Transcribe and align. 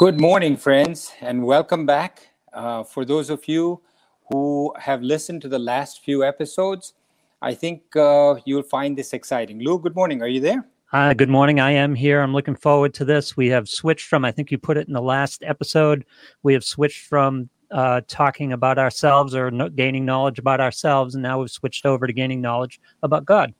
Good 0.00 0.18
morning, 0.18 0.56
friends, 0.56 1.12
and 1.20 1.44
welcome 1.44 1.84
back. 1.84 2.30
Uh, 2.54 2.84
for 2.84 3.04
those 3.04 3.28
of 3.28 3.46
you 3.46 3.82
who 4.30 4.74
have 4.78 5.02
listened 5.02 5.42
to 5.42 5.48
the 5.50 5.58
last 5.58 6.02
few 6.02 6.24
episodes, 6.24 6.94
I 7.42 7.52
think 7.52 7.94
uh, 7.94 8.36
you'll 8.46 8.62
find 8.62 8.96
this 8.96 9.12
exciting. 9.12 9.58
Lou, 9.62 9.78
good 9.78 9.94
morning. 9.94 10.22
Are 10.22 10.26
you 10.26 10.40
there? 10.40 10.66
Hi, 10.86 11.12
good 11.12 11.28
morning. 11.28 11.60
I 11.60 11.72
am 11.72 11.94
here. 11.94 12.22
I'm 12.22 12.32
looking 12.32 12.56
forward 12.56 12.94
to 12.94 13.04
this. 13.04 13.36
We 13.36 13.48
have 13.48 13.68
switched 13.68 14.06
from, 14.06 14.24
I 14.24 14.32
think 14.32 14.50
you 14.50 14.56
put 14.56 14.78
it 14.78 14.88
in 14.88 14.94
the 14.94 15.02
last 15.02 15.42
episode, 15.42 16.06
we 16.42 16.54
have 16.54 16.64
switched 16.64 17.04
from 17.04 17.50
uh, 17.70 18.00
talking 18.08 18.54
about 18.54 18.78
ourselves 18.78 19.34
or 19.34 19.50
no, 19.50 19.68
gaining 19.68 20.06
knowledge 20.06 20.38
about 20.38 20.62
ourselves, 20.62 21.14
and 21.14 21.22
now 21.22 21.40
we've 21.40 21.50
switched 21.50 21.84
over 21.84 22.06
to 22.06 22.12
gaining 22.14 22.40
knowledge 22.40 22.80
about 23.02 23.26
God. 23.26 23.52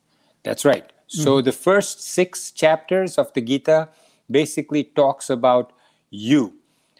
That's 0.45 0.65
right. 0.65 0.91
So 1.07 1.37
mm-hmm. 1.37 1.45
the 1.45 1.53
first 1.53 2.01
six 2.01 2.51
chapters 2.51 3.19
of 3.19 3.31
the 3.35 3.43
Gita 3.43 3.91
basically 4.31 4.85
talks 4.85 5.29
about 5.29 5.75
you. 6.11 6.55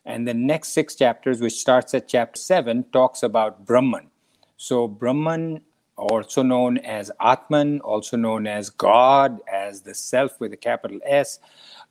And 0.05 0.27
the 0.27 0.35
next 0.35 0.69
six 0.69 0.95
chapters, 0.95 1.41
which 1.41 1.59
starts 1.59 1.95
at 1.95 2.09
chapter 2.09 2.41
seven, 2.41 2.85
talks 2.93 3.23
about 3.23 3.67
Brahman. 3.67 4.09
So, 4.57 4.89
Brahman, 4.89 5.61
also 5.97 6.43
known 6.43 6.79
as 6.79 7.11
Atman, 7.21 7.81
also 7.81 8.17
known 8.17 8.47
as 8.47 8.71
God, 8.71 9.41
as 9.51 9.83
the 9.83 9.95
self 9.95 10.41
with 10.41 10.53
a 10.53 10.57
capital 10.57 10.99
S, 11.05 11.39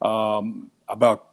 um, 0.01 0.71
about 0.87 1.29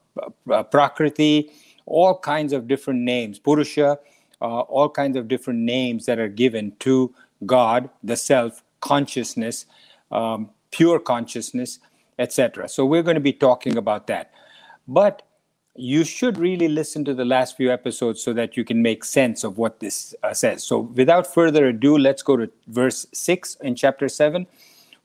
uh, 0.51 0.63
Prakriti, 0.63 1.51
all 1.87 2.19
kinds 2.19 2.53
of 2.53 2.69
different 2.69 3.01
names, 3.01 3.39
Purusha, 3.39 3.99
uh, 4.43 4.61
all 4.61 4.89
kinds 4.91 5.17
of 5.17 5.29
different 5.29 5.61
names 5.61 6.05
that 6.07 6.19
are 6.19 6.29
given 6.29 6.73
to 6.81 7.15
God, 7.45 7.89
the 8.03 8.17
self, 8.17 8.63
consciousness, 8.81 9.67
um, 10.11 10.51
pure 10.71 10.99
consciousness, 10.99 11.81
etc. 12.19 12.69
So, 12.69 12.85
we're 12.85 13.03
going 13.03 13.15
to 13.17 13.21
be 13.21 13.33
talking 13.33 13.79
about 13.79 14.07
that. 14.09 14.33
But 14.87 15.26
you 15.79 16.05
should 16.05 16.39
really 16.39 16.69
listen 16.69 17.05
to 17.05 17.15
the 17.15 17.25
last 17.25 17.57
few 17.57 17.73
episodes 17.73 18.23
so 18.23 18.33
that 18.33 18.57
you 18.57 18.65
can 18.65 18.83
make 18.83 19.05
sense 19.05 19.45
of 19.45 19.59
what 19.59 19.81
this 19.81 20.15
uh, 20.23 20.33
says. 20.33 20.63
So, 20.63 20.81
without 20.81 21.33
further 21.33 21.67
ado, 21.67 21.99
let's 21.99 22.23
go 22.23 22.37
to 22.37 22.51
verse 22.69 23.07
6 23.13 23.57
in 23.63 23.75
chapter 23.75 24.09
7, 24.09 24.47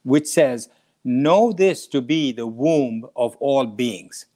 which 0.04 0.28
says, 0.28 0.70
Know 1.04 1.52
this 1.52 1.88
to 1.88 2.02
be 2.02 2.32
the 2.32 2.48
womb 2.48 3.08
of 3.16 3.36
all 3.38 3.66
beings. 3.66 4.28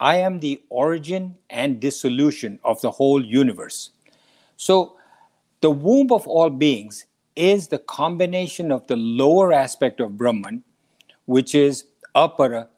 I 0.00 0.16
am 0.16 0.40
the 0.40 0.62
origin 0.68 1.36
and 1.50 1.80
dissolution 1.80 2.58
of 2.64 2.80
the 2.80 2.90
whole 2.90 3.24
universe. 3.24 3.90
So, 4.56 4.96
the 5.60 5.70
womb 5.70 6.12
of 6.12 6.26
all 6.26 6.50
beings 6.50 7.06
is 7.34 7.68
the 7.68 7.78
combination 7.78 8.72
of 8.72 8.86
the 8.86 8.96
lower 8.96 9.52
aspect 9.52 10.00
of 10.00 10.16
Brahman, 10.16 10.64
which 11.26 11.54
is 11.54 11.84
apara 12.14 12.68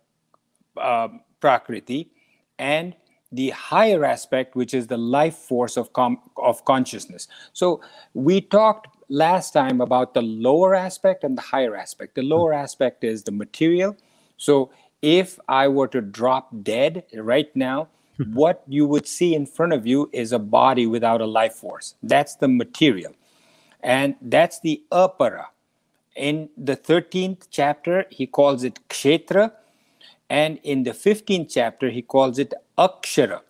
uh, 0.77 1.09
prakriti, 1.41 2.11
and 2.59 2.95
the 3.31 3.51
higher 3.51 4.05
aspect, 4.05 4.57
which 4.57 4.73
is 4.73 4.87
the 4.87 4.97
life 4.97 5.37
force 5.37 5.77
of, 5.77 5.93
com- 5.93 6.21
of 6.37 6.65
consciousness. 6.65 7.29
So 7.53 7.81
we 8.15 8.41
talked 8.41 8.89
last 9.09 9.53
time 9.53 9.81
about 9.81 10.15
the 10.15 10.23
lower 10.23 10.75
aspect 10.75 11.25
and 11.25 11.37
the 11.37 11.43
higher 11.43 11.77
aspect. 11.77 12.15
The 12.15 12.23
lower 12.23 12.53
aspect 12.53 13.05
is 13.05 13.23
the 13.23 13.33
material. 13.33 13.97
So 14.37 14.71
if 15.03 15.39
I 15.49 15.69
were 15.69 15.89
to 15.89 16.01
drop 16.01 16.51
dead 16.63 17.05
right 17.15 17.55
now, 17.55 17.89
what 18.33 18.65
you 18.67 18.87
would 18.87 19.07
see 19.07 19.35
in 19.35 19.47
front 19.47 19.73
of 19.73 19.87
you 19.87 20.11
is 20.13 20.33
a 20.33 20.39
body 20.39 20.87
without 20.87 21.21
a 21.21 21.27
life 21.27 21.55
force. 21.55 21.95
That's 22.03 22.37
the 22.37 22.49
material. 22.49 23.15
And 23.83 24.17
that's 24.21 24.61
the 24.61 24.83
apara. 24.91 25.47
In 26.17 26.49
the 26.57 26.77
13th 26.77 27.47
chapter, 27.49 28.07
he 28.11 28.27
calls 28.27 28.65
it 28.65 28.81
kshetra 28.89 29.53
and 30.31 30.59
in 30.63 30.83
the 30.83 30.91
15th 30.91 31.51
chapter, 31.51 31.91
he 31.91 32.03
calls 32.03 32.39
it 32.39 32.53
Akshara. 32.77 33.41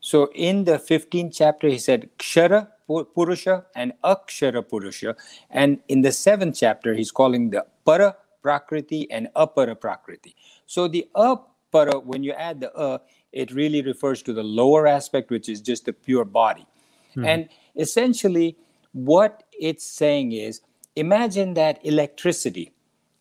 So 0.00 0.30
in 0.34 0.64
the 0.64 0.78
15th 0.78 1.34
chapter, 1.36 1.68
he 1.68 1.78
said 1.78 2.08
Kshara 2.18 2.68
Purusha 3.14 3.66
and 3.74 3.92
Akshara 4.02 4.66
Purusha. 4.66 5.16
And 5.50 5.80
in 5.88 6.02
the 6.02 6.12
seventh 6.12 6.56
chapter, 6.58 6.94
he's 6.94 7.10
calling 7.10 7.50
the 7.50 7.66
Para 7.84 8.16
Prakriti 8.42 9.10
and 9.10 9.28
Apara 9.36 9.78
Prakriti. 9.78 10.34
So 10.66 10.88
the 10.88 11.06
Apara, 11.14 12.02
when 12.02 12.22
you 12.22 12.32
add 12.32 12.60
the 12.60 12.72
A, 12.80 13.00
it 13.32 13.52
really 13.52 13.82
refers 13.82 14.22
to 14.22 14.32
the 14.32 14.42
lower 14.42 14.86
aspect, 14.86 15.30
which 15.30 15.48
is 15.48 15.60
just 15.60 15.84
the 15.84 15.92
pure 15.92 16.24
body. 16.24 16.66
Hmm. 17.14 17.24
And 17.24 17.48
essentially, 17.76 18.56
what 18.92 19.44
it's 19.52 19.86
saying 19.86 20.32
is 20.32 20.62
imagine 20.96 21.54
that 21.54 21.84
electricity 21.84 22.72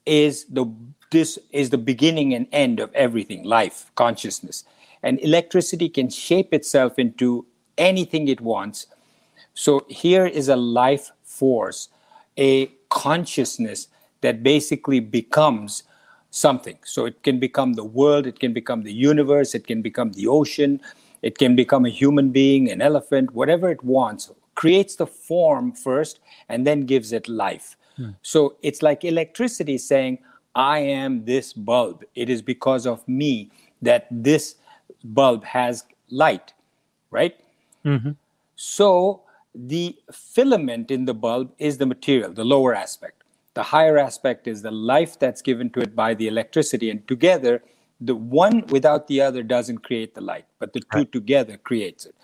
is 0.05 0.45
the 0.45 0.65
this 1.11 1.39
is 1.51 1.69
the 1.69 1.77
beginning 1.77 2.33
and 2.33 2.47
end 2.51 2.79
of 2.79 2.93
everything 2.93 3.43
life, 3.43 3.91
consciousness. 3.95 4.63
And 5.01 5.19
electricity 5.21 5.89
can 5.89 6.09
shape 6.09 6.53
itself 6.53 6.99
into 6.99 7.45
anything 7.77 8.27
it 8.27 8.41
wants. 8.41 8.87
So 9.53 9.85
here 9.89 10.25
is 10.25 10.49
a 10.49 10.55
life 10.55 11.11
force, 11.23 11.89
a 12.37 12.67
consciousness 12.89 13.87
that 14.21 14.43
basically 14.43 14.99
becomes 14.99 15.83
something. 16.31 16.77
So 16.83 17.05
it 17.05 17.23
can 17.23 17.39
become 17.39 17.73
the 17.73 17.83
world, 17.83 18.27
it 18.27 18.39
can 18.39 18.53
become 18.53 18.83
the 18.83 18.93
universe, 18.93 19.55
it 19.55 19.65
can 19.65 19.81
become 19.81 20.11
the 20.11 20.27
ocean, 20.27 20.81
it 21.21 21.37
can 21.37 21.55
become 21.55 21.85
a 21.85 21.89
human 21.89 22.31
being, 22.31 22.69
an 22.69 22.81
elephant, 22.81 23.33
whatever 23.33 23.69
it 23.71 23.83
wants, 23.83 24.31
creates 24.55 24.95
the 24.95 25.07
form 25.07 25.71
first 25.71 26.19
and 26.49 26.67
then 26.67 26.85
gives 26.85 27.11
it 27.13 27.27
life. 27.27 27.77
Hmm. 27.95 28.11
So 28.21 28.55
it's 28.61 28.81
like 28.81 29.03
electricity 29.03 29.77
saying, 29.77 30.19
I 30.59 30.79
am 30.79 31.23
this 31.23 31.53
bulb. 31.53 32.03
It 32.15 32.29
is 32.29 32.41
because 32.41 32.85
of 32.85 33.07
me 33.07 33.49
that 33.81 34.07
this 34.11 34.55
bulb 35.05 35.45
has 35.45 35.85
light, 36.09 36.51
right? 37.11 37.37
Mm-hmm. 37.85 38.11
So 38.57 39.21
the 39.55 39.95
filament 40.11 40.91
in 40.91 41.05
the 41.05 41.13
bulb 41.13 41.53
is 41.59 41.77
the 41.77 41.85
material, 41.85 42.33
the 42.33 42.43
lower 42.43 42.75
aspect. 42.75 43.23
The 43.53 43.63
higher 43.63 43.97
aspect 43.97 44.49
is 44.49 44.61
the 44.61 44.71
life 44.71 45.17
that's 45.17 45.41
given 45.41 45.69
to 45.69 45.79
it 45.79 45.95
by 45.95 46.13
the 46.13 46.27
electricity. 46.27 46.89
And 46.89 47.07
together, 47.07 47.63
the 48.01 48.15
one 48.15 48.67
without 48.67 49.07
the 49.07 49.21
other 49.21 49.43
doesn't 49.43 49.77
create 49.79 50.13
the 50.13 50.21
light, 50.21 50.45
but 50.59 50.73
the 50.73 50.81
two 50.93 51.05
together 51.05 51.55
creates 51.55 52.05
it. 52.05 52.15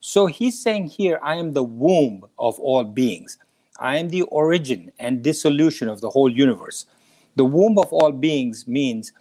So 0.00 0.24
he's 0.24 0.58
saying 0.58 0.86
here, 0.86 1.20
I 1.22 1.36
am 1.36 1.52
the 1.52 1.62
womb 1.62 2.24
of 2.38 2.58
all 2.58 2.84
beings. 2.84 3.36
I 3.78 3.98
am 3.98 4.08
the 4.08 4.22
origin 4.22 4.92
and 4.98 5.22
dissolution 5.22 5.88
of 5.90 6.00
the 6.00 6.08
whole 6.08 6.30
universe. 6.30 6.86
The 7.34 7.44
womb 7.44 7.78
of 7.78 7.92
all 7.92 8.12
beings 8.12 8.66
means 8.68 9.12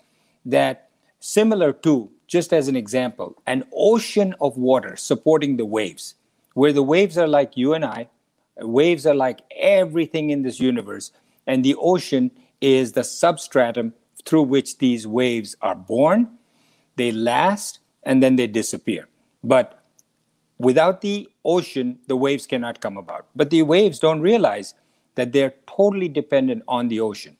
that, 0.45 0.89
similar 1.19 1.71
to, 1.73 2.09
just 2.27 2.53
as 2.53 2.67
an 2.67 2.75
example, 2.75 3.41
an 3.45 3.63
ocean 3.73 4.35
of 4.41 4.57
water 4.57 4.95
supporting 4.95 5.57
the 5.57 5.65
waves, 5.65 6.15
where 6.53 6.73
the 6.73 6.83
waves 6.83 7.17
are 7.17 7.27
like 7.27 7.55
you 7.55 7.73
and 7.73 7.85
I, 7.85 8.09
waves 8.57 9.05
are 9.05 9.15
like 9.15 9.41
everything 9.57 10.29
in 10.29 10.41
this 10.41 10.59
universe, 10.59 11.11
and 11.47 11.63
the 11.63 11.75
ocean 11.75 12.31
is 12.59 12.91
the 12.91 13.03
substratum 13.03 13.93
through 14.25 14.43
which 14.43 14.77
these 14.77 15.07
waves 15.07 15.55
are 15.61 15.75
born, 15.75 16.29
they 16.95 17.11
last, 17.11 17.79
and 18.03 18.21
then 18.21 18.35
they 18.35 18.47
disappear. 18.47 19.07
But 19.43 19.83
without 20.57 21.01
the 21.01 21.29
ocean, 21.43 21.99
the 22.07 22.15
waves 22.15 22.45
cannot 22.45 22.81
come 22.81 22.97
about. 22.97 23.25
But 23.35 23.49
the 23.49 23.63
waves 23.63 23.99
don't 23.99 24.21
realize 24.21 24.75
that 25.15 25.31
they're 25.31 25.53
totally 25.67 26.07
dependent 26.07 26.63
on 26.67 26.87
the 26.87 26.99
ocean 26.99 27.37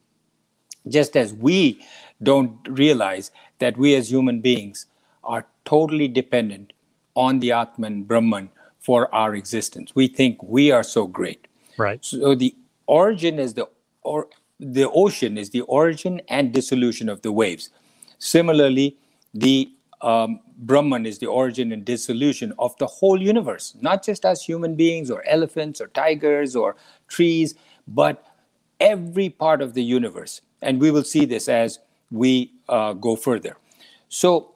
just 0.87 1.15
as 1.15 1.33
we 1.33 1.83
don't 2.23 2.55
realize 2.67 3.31
that 3.59 3.77
we 3.77 3.95
as 3.95 4.11
human 4.11 4.41
beings 4.41 4.87
are 5.23 5.45
totally 5.65 6.07
dependent 6.07 6.73
on 7.15 7.39
the 7.39 7.51
Atman 7.51 8.03
Brahman 8.03 8.49
for 8.79 9.13
our 9.13 9.35
existence. 9.35 9.93
We 9.95 10.07
think 10.07 10.41
we 10.41 10.71
are 10.71 10.83
so 10.83 11.07
great. 11.07 11.47
Right. 11.77 12.03
So 12.03 12.35
the 12.35 12.55
origin 12.87 13.39
is 13.39 13.53
the 13.53 13.67
or 14.03 14.27
the 14.59 14.89
ocean 14.89 15.37
is 15.37 15.49
the 15.51 15.61
origin 15.61 16.21
and 16.27 16.51
dissolution 16.51 17.09
of 17.09 17.21
the 17.21 17.31
waves. 17.31 17.69
Similarly, 18.19 18.97
the 19.33 19.71
um, 20.01 20.39
Brahman 20.57 21.05
is 21.05 21.19
the 21.19 21.27
origin 21.27 21.71
and 21.71 21.83
dissolution 21.85 22.53
of 22.59 22.75
the 22.77 22.87
whole 22.87 23.21
universe, 23.21 23.75
not 23.81 24.03
just 24.03 24.25
us 24.25 24.43
human 24.43 24.75
beings 24.75 25.09
or 25.09 25.23
elephants 25.27 25.81
or 25.81 25.87
tigers 25.87 26.55
or 26.55 26.75
trees, 27.07 27.55
but 27.87 28.23
every 28.79 29.29
part 29.29 29.61
of 29.61 29.73
the 29.73 29.83
universe. 29.83 30.41
And 30.61 30.79
we 30.79 30.91
will 30.91 31.03
see 31.03 31.25
this 31.25 31.49
as 31.49 31.79
we 32.11 32.51
uh, 32.69 32.93
go 32.93 33.15
further. 33.15 33.57
So 34.09 34.51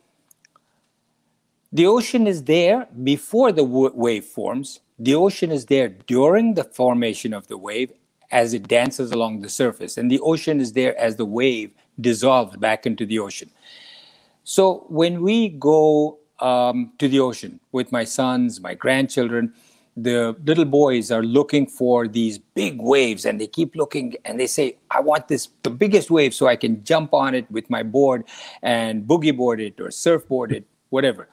the 1.71 1.87
ocean 1.87 2.27
is 2.27 2.43
there 2.43 2.87
before 3.03 3.51
the 3.51 3.63
wave 3.63 4.25
forms. 4.25 4.79
The 4.99 5.15
ocean 5.15 5.51
is 5.51 5.65
there 5.65 5.89
during 5.89 6.53
the 6.53 6.63
formation 6.63 7.33
of 7.33 7.47
the 7.47 7.57
wave 7.57 7.91
as 8.31 8.53
it 8.53 8.67
dances 8.67 9.11
along 9.11 9.41
the 9.41 9.49
surface. 9.49 9.97
And 9.97 10.09
the 10.09 10.19
ocean 10.19 10.59
is 10.59 10.73
there 10.73 10.97
as 10.97 11.15
the 11.15 11.25
wave 11.25 11.71
dissolves 11.99 12.57
back 12.57 12.85
into 12.85 13.05
the 13.05 13.19
ocean. 13.19 13.49
So 14.43 14.85
when 14.89 15.21
we 15.21 15.49
go 15.49 16.19
um, 16.39 16.91
to 16.99 17.07
the 17.07 17.19
ocean 17.19 17.59
with 17.71 17.91
my 17.91 18.03
sons, 18.03 18.61
my 18.61 18.73
grandchildren, 18.73 19.53
the 19.97 20.35
little 20.43 20.65
boys 20.65 21.09
are 21.09 21.23
looking 21.23 21.65
for 21.65 22.07
these 22.07 22.37
big 22.37 22.81
waves 22.81 23.25
and 23.25 23.39
they 23.39 23.47
keep 23.47 23.75
looking 23.75 24.13
and 24.25 24.37
they 24.37 24.47
say 24.47 24.75
i 24.91 24.99
want 24.99 25.27
this 25.29 25.47
the 25.63 25.69
biggest 25.69 26.11
wave 26.11 26.33
so 26.33 26.47
i 26.47 26.55
can 26.55 26.83
jump 26.83 27.13
on 27.13 27.33
it 27.33 27.49
with 27.49 27.69
my 27.69 27.81
board 27.81 28.25
and 28.61 29.05
boogie 29.05 29.35
board 29.35 29.61
it 29.61 29.79
or 29.79 29.89
surfboard 29.89 30.51
it 30.51 30.65
whatever 30.89 31.29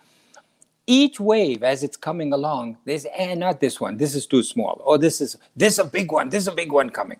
each 0.87 1.21
wave 1.21 1.63
as 1.63 1.83
it's 1.83 1.97
coming 1.97 2.33
along, 2.33 2.77
there's 2.85 3.07
eh, 3.15 3.35
not 3.35 3.61
this 3.61 3.81
one, 3.81 3.97
this 3.97 4.15
is 4.15 4.27
too 4.27 4.43
small, 4.43 4.81
or 4.85 4.99
this 4.99 5.21
is 5.21 5.37
this 5.57 5.75
is 5.75 5.79
a 5.79 5.85
big 5.85 6.11
one, 6.11 6.29
this 6.29 6.43
is 6.43 6.49
a 6.49 6.53
big 6.53 6.73
one 6.73 6.91
coming. 6.91 7.19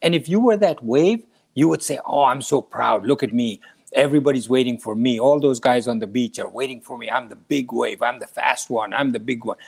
And 0.00 0.14
if 0.14 0.28
you 0.28 0.40
were 0.40 0.56
that 0.56 0.82
wave, 0.82 1.24
you 1.54 1.68
would 1.68 1.82
say, 1.82 1.98
Oh, 2.06 2.24
I'm 2.24 2.42
so 2.42 2.62
proud. 2.62 3.06
Look 3.06 3.22
at 3.22 3.32
me. 3.32 3.60
Everybody's 3.92 4.48
waiting 4.48 4.78
for 4.78 4.94
me. 4.94 5.20
All 5.20 5.38
those 5.38 5.60
guys 5.60 5.86
on 5.86 5.98
the 5.98 6.06
beach 6.06 6.38
are 6.38 6.48
waiting 6.48 6.80
for 6.80 6.96
me. 6.96 7.10
I'm 7.10 7.28
the 7.28 7.36
big 7.36 7.72
wave. 7.72 8.00
I'm 8.00 8.18
the 8.18 8.26
fast 8.26 8.70
one. 8.70 8.94
I'm 8.94 9.12
the 9.12 9.20
big 9.20 9.44
one. 9.44 9.58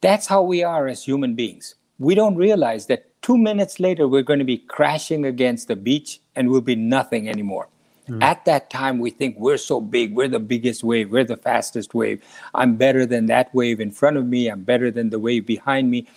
That's 0.00 0.26
how 0.26 0.42
we 0.42 0.62
are 0.62 0.88
as 0.88 1.04
human 1.04 1.34
beings. 1.34 1.74
We 1.98 2.14
don't 2.14 2.36
realize 2.36 2.86
that 2.86 3.20
two 3.22 3.36
minutes 3.36 3.78
later, 3.78 4.08
we're 4.08 4.22
going 4.22 4.38
to 4.38 4.44
be 4.44 4.58
crashing 4.58 5.24
against 5.24 5.68
the 5.68 5.76
beach 5.76 6.20
and 6.34 6.50
we'll 6.50 6.62
be 6.62 6.76
nothing 6.76 7.28
anymore. 7.28 7.68
Mm. 8.08 8.22
At 8.22 8.44
that 8.46 8.70
time, 8.70 8.98
we 8.98 9.10
think 9.10 9.36
we're 9.38 9.58
so 9.58 9.80
big, 9.80 10.14
we're 10.14 10.28
the 10.28 10.40
biggest 10.40 10.82
wave, 10.82 11.10
we're 11.10 11.24
the 11.24 11.36
fastest 11.36 11.94
wave. 11.94 12.22
I'm 12.54 12.76
better 12.76 13.04
than 13.04 13.26
that 13.26 13.54
wave 13.54 13.80
in 13.80 13.90
front 13.90 14.16
of 14.16 14.26
me, 14.26 14.48
I'm 14.48 14.64
better 14.64 14.90
than 14.90 15.10
the 15.10 15.18
wave 15.18 15.46
behind 15.46 15.90
me. 15.90 16.08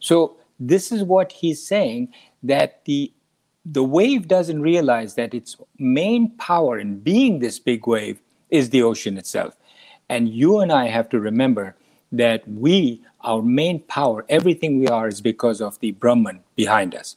So, 0.00 0.36
this 0.60 0.90
is 0.90 1.04
what 1.04 1.30
he's 1.30 1.64
saying 1.64 2.12
that 2.42 2.84
the 2.84 3.12
the 3.64 3.84
wave 3.84 4.28
doesn't 4.28 4.62
realize 4.62 5.14
that 5.14 5.34
its 5.34 5.56
main 5.78 6.30
power 6.38 6.78
in 6.78 6.98
being 7.00 7.38
this 7.38 7.58
big 7.58 7.86
wave 7.86 8.18
is 8.50 8.70
the 8.70 8.82
ocean 8.82 9.18
itself. 9.18 9.56
And 10.08 10.28
you 10.28 10.60
and 10.60 10.72
I 10.72 10.88
have 10.88 11.08
to 11.10 11.20
remember 11.20 11.76
that 12.12 12.48
we, 12.48 13.02
our 13.20 13.42
main 13.42 13.80
power, 13.80 14.24
everything 14.28 14.78
we 14.78 14.88
are, 14.88 15.08
is 15.08 15.20
because 15.20 15.60
of 15.60 15.78
the 15.80 15.92
Brahman 15.92 16.40
behind 16.56 16.94
us. 16.94 17.16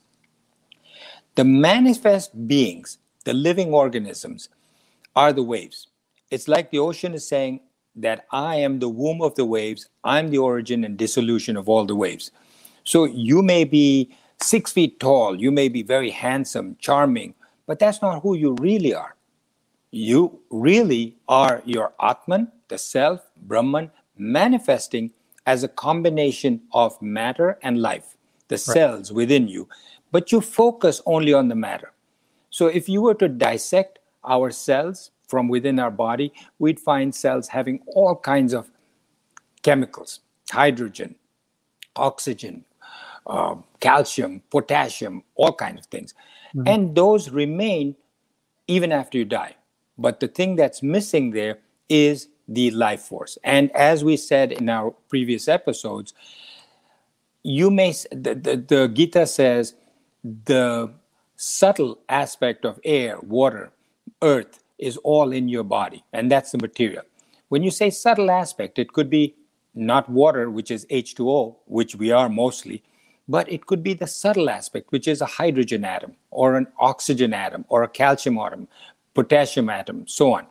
The 1.36 1.44
manifest 1.44 2.48
beings 2.48 2.98
the 3.24 3.34
living 3.34 3.74
organisms 3.74 4.50
are 5.16 5.34
the 5.34 5.44
waves. 5.44 5.88
It's 6.32 6.48
like 6.48 6.72
the 6.72 6.80
ocean 6.80 7.14
is 7.14 7.28
saying 7.28 7.62
that 7.96 8.26
I 8.32 8.56
am 8.56 8.80
the 8.80 8.90
womb 8.90 9.22
of 9.22 9.36
the 9.36 9.46
waves, 9.46 9.90
I'm 10.04 10.30
the 10.30 10.38
origin 10.38 10.84
and 10.86 10.98
dissolution 10.98 11.58
of 11.58 11.68
all 11.68 11.86
the 11.86 11.96
waves. 11.96 12.32
So 12.84 13.04
you 13.06 13.42
may 13.42 13.64
be 13.64 14.16
six 14.42 14.72
feet 14.72 15.00
tall, 15.00 15.40
you 15.40 15.52
may 15.52 15.68
be 15.68 15.84
very 15.84 16.10
handsome, 16.10 16.78
charming, 16.80 17.36
but 17.68 17.80
that's 17.80 18.02
not 18.02 18.22
who 18.22 18.36
you 18.36 18.56
really 18.60 18.94
are. 18.94 19.16
You 19.92 20.40
really 20.50 21.18
are 21.28 21.62
your 21.66 21.94
Atman, 22.02 22.52
the 22.70 22.78
self, 22.78 23.30
Brahman, 23.36 23.92
manifesting 24.18 25.12
as 25.46 25.64
a 25.64 25.68
combination 25.68 26.62
of 26.74 27.02
matter 27.02 27.58
and 27.62 27.82
life, 27.82 28.18
the 28.48 28.56
right. 28.56 28.60
cells 28.60 29.12
within 29.12 29.48
you. 29.48 29.68
But 30.12 30.32
you 30.32 30.42
focus 30.42 31.02
only 31.06 31.34
on 31.34 31.48
the 31.48 31.56
matter. 31.56 31.94
So 32.50 32.68
if 32.68 32.90
you 32.90 33.02
were 33.02 33.16
to 33.16 33.28
dissect 33.28 34.00
our 34.24 34.52
cells 34.52 35.12
from 35.28 35.48
within 35.48 35.80
our 35.80 35.92
body, 35.92 36.34
we'd 36.60 36.80
find 36.80 37.16
cells 37.16 37.48
having 37.48 37.80
all 37.88 38.16
kinds 38.16 38.54
of 38.54 38.70
chemicals 39.62 40.20
hydrogen, 40.52 41.16
oxygen, 41.96 42.66
uh, 43.26 43.56
calcium, 43.80 44.42
potassium, 44.50 45.24
all 45.36 45.54
kinds 45.54 45.80
of 45.80 45.86
things. 45.86 46.14
Mm-hmm. 46.54 46.68
And 46.68 46.96
those 46.96 47.30
remain 47.30 47.96
even 48.68 48.92
after 48.92 49.18
you 49.18 49.24
die. 49.24 49.56
But 49.98 50.20
the 50.20 50.28
thing 50.28 50.58
that's 50.58 50.84
missing 50.84 51.32
there 51.32 51.60
is 51.88 52.28
the 52.54 52.72
life 52.72 53.02
force. 53.02 53.38
And 53.44 53.72
as 53.72 54.04
we 54.04 54.18
said 54.18 54.52
in 54.52 54.70
our 54.70 54.92
previous 55.10 55.48
episodes, 55.48 56.14
you 57.44 57.72
may, 57.72 57.92
the, 58.12 58.36
the, 58.36 58.66
the 58.68 58.88
Gita 58.88 59.26
says, 59.26 59.76
the 60.24 60.94
subtle 61.36 62.00
aspect 62.10 62.66
of 62.66 62.80
air, 62.84 63.18
water, 63.22 63.72
earth 64.22 64.64
is 64.78 64.98
all 64.98 65.32
in 65.32 65.48
your 65.48 65.64
body, 65.64 66.04
and 66.14 66.32
that's 66.32 66.52
the 66.52 66.58
material. 66.58 67.04
When 67.50 67.64
you 67.64 67.72
say 67.72 67.90
subtle 67.90 68.30
aspect, 68.30 68.80
it 68.80 68.94
could 68.94 69.10
be 69.10 69.36
not 69.74 70.10
water, 70.10 70.50
which 70.50 70.70
is 70.72 70.86
H2O, 70.88 71.56
which 71.66 71.96
we 71.96 72.12
are 72.12 72.30
mostly, 72.30 72.84
but 73.28 73.50
it 73.52 73.66
could 73.66 73.82
be 73.82 73.94
the 73.94 74.08
subtle 74.08 74.50
aspect, 74.50 74.92
which 74.92 75.08
is 75.08 75.22
a 75.22 75.26
hydrogen 75.26 75.86
atom, 75.86 76.16
or 76.32 76.58
an 76.58 76.68
oxygen 76.80 77.34
atom, 77.34 77.66
or 77.70 77.84
a 77.84 77.88
calcium 77.88 78.38
atom, 78.38 78.68
potassium 79.14 79.70
atom, 79.70 80.08
so 80.08 80.34
on. 80.34 80.48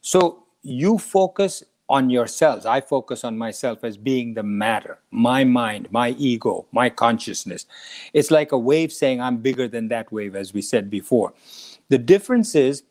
So 0.00 0.44
you 0.68 0.98
focus 0.98 1.64
on 1.88 2.10
yourselves. 2.10 2.66
I 2.66 2.80
focus 2.80 3.24
on 3.24 3.38
myself 3.38 3.82
as 3.82 3.96
being 3.96 4.34
the 4.34 4.42
matter, 4.42 4.98
my 5.10 5.42
mind, 5.44 5.88
my 5.90 6.10
ego, 6.10 6.66
my 6.70 6.90
consciousness. 6.90 7.66
It's 8.12 8.30
like 8.30 8.52
a 8.52 8.58
wave 8.58 8.92
saying, 8.92 9.20
I'm 9.20 9.38
bigger 9.38 9.68
than 9.68 9.88
that 9.88 10.12
wave, 10.12 10.36
as 10.36 10.52
we 10.52 10.60
said 10.60 10.90
before. 10.90 11.32
The 11.88 11.98
difference 11.98 12.54
is 12.54 12.82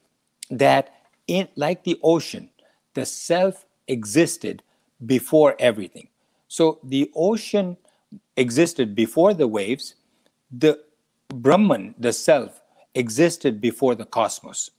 that, 0.50 0.94
in, 1.28 1.48
like 1.56 1.84
the 1.84 2.00
ocean, 2.02 2.50
the 2.96 3.06
self 3.06 3.66
existed 3.88 4.64
before 5.06 5.56
everything. 5.60 6.08
So 6.48 6.80
the 6.84 7.12
ocean 7.16 7.78
existed 8.36 8.96
before 8.96 9.34
the 9.34 9.48
waves, 9.48 9.96
the 10.52 10.80
Brahman, 11.30 11.94
the 12.00 12.14
self, 12.14 12.62
existed 12.96 13.62
before 13.62 13.94
the 13.94 14.06
cosmos. 14.06 14.72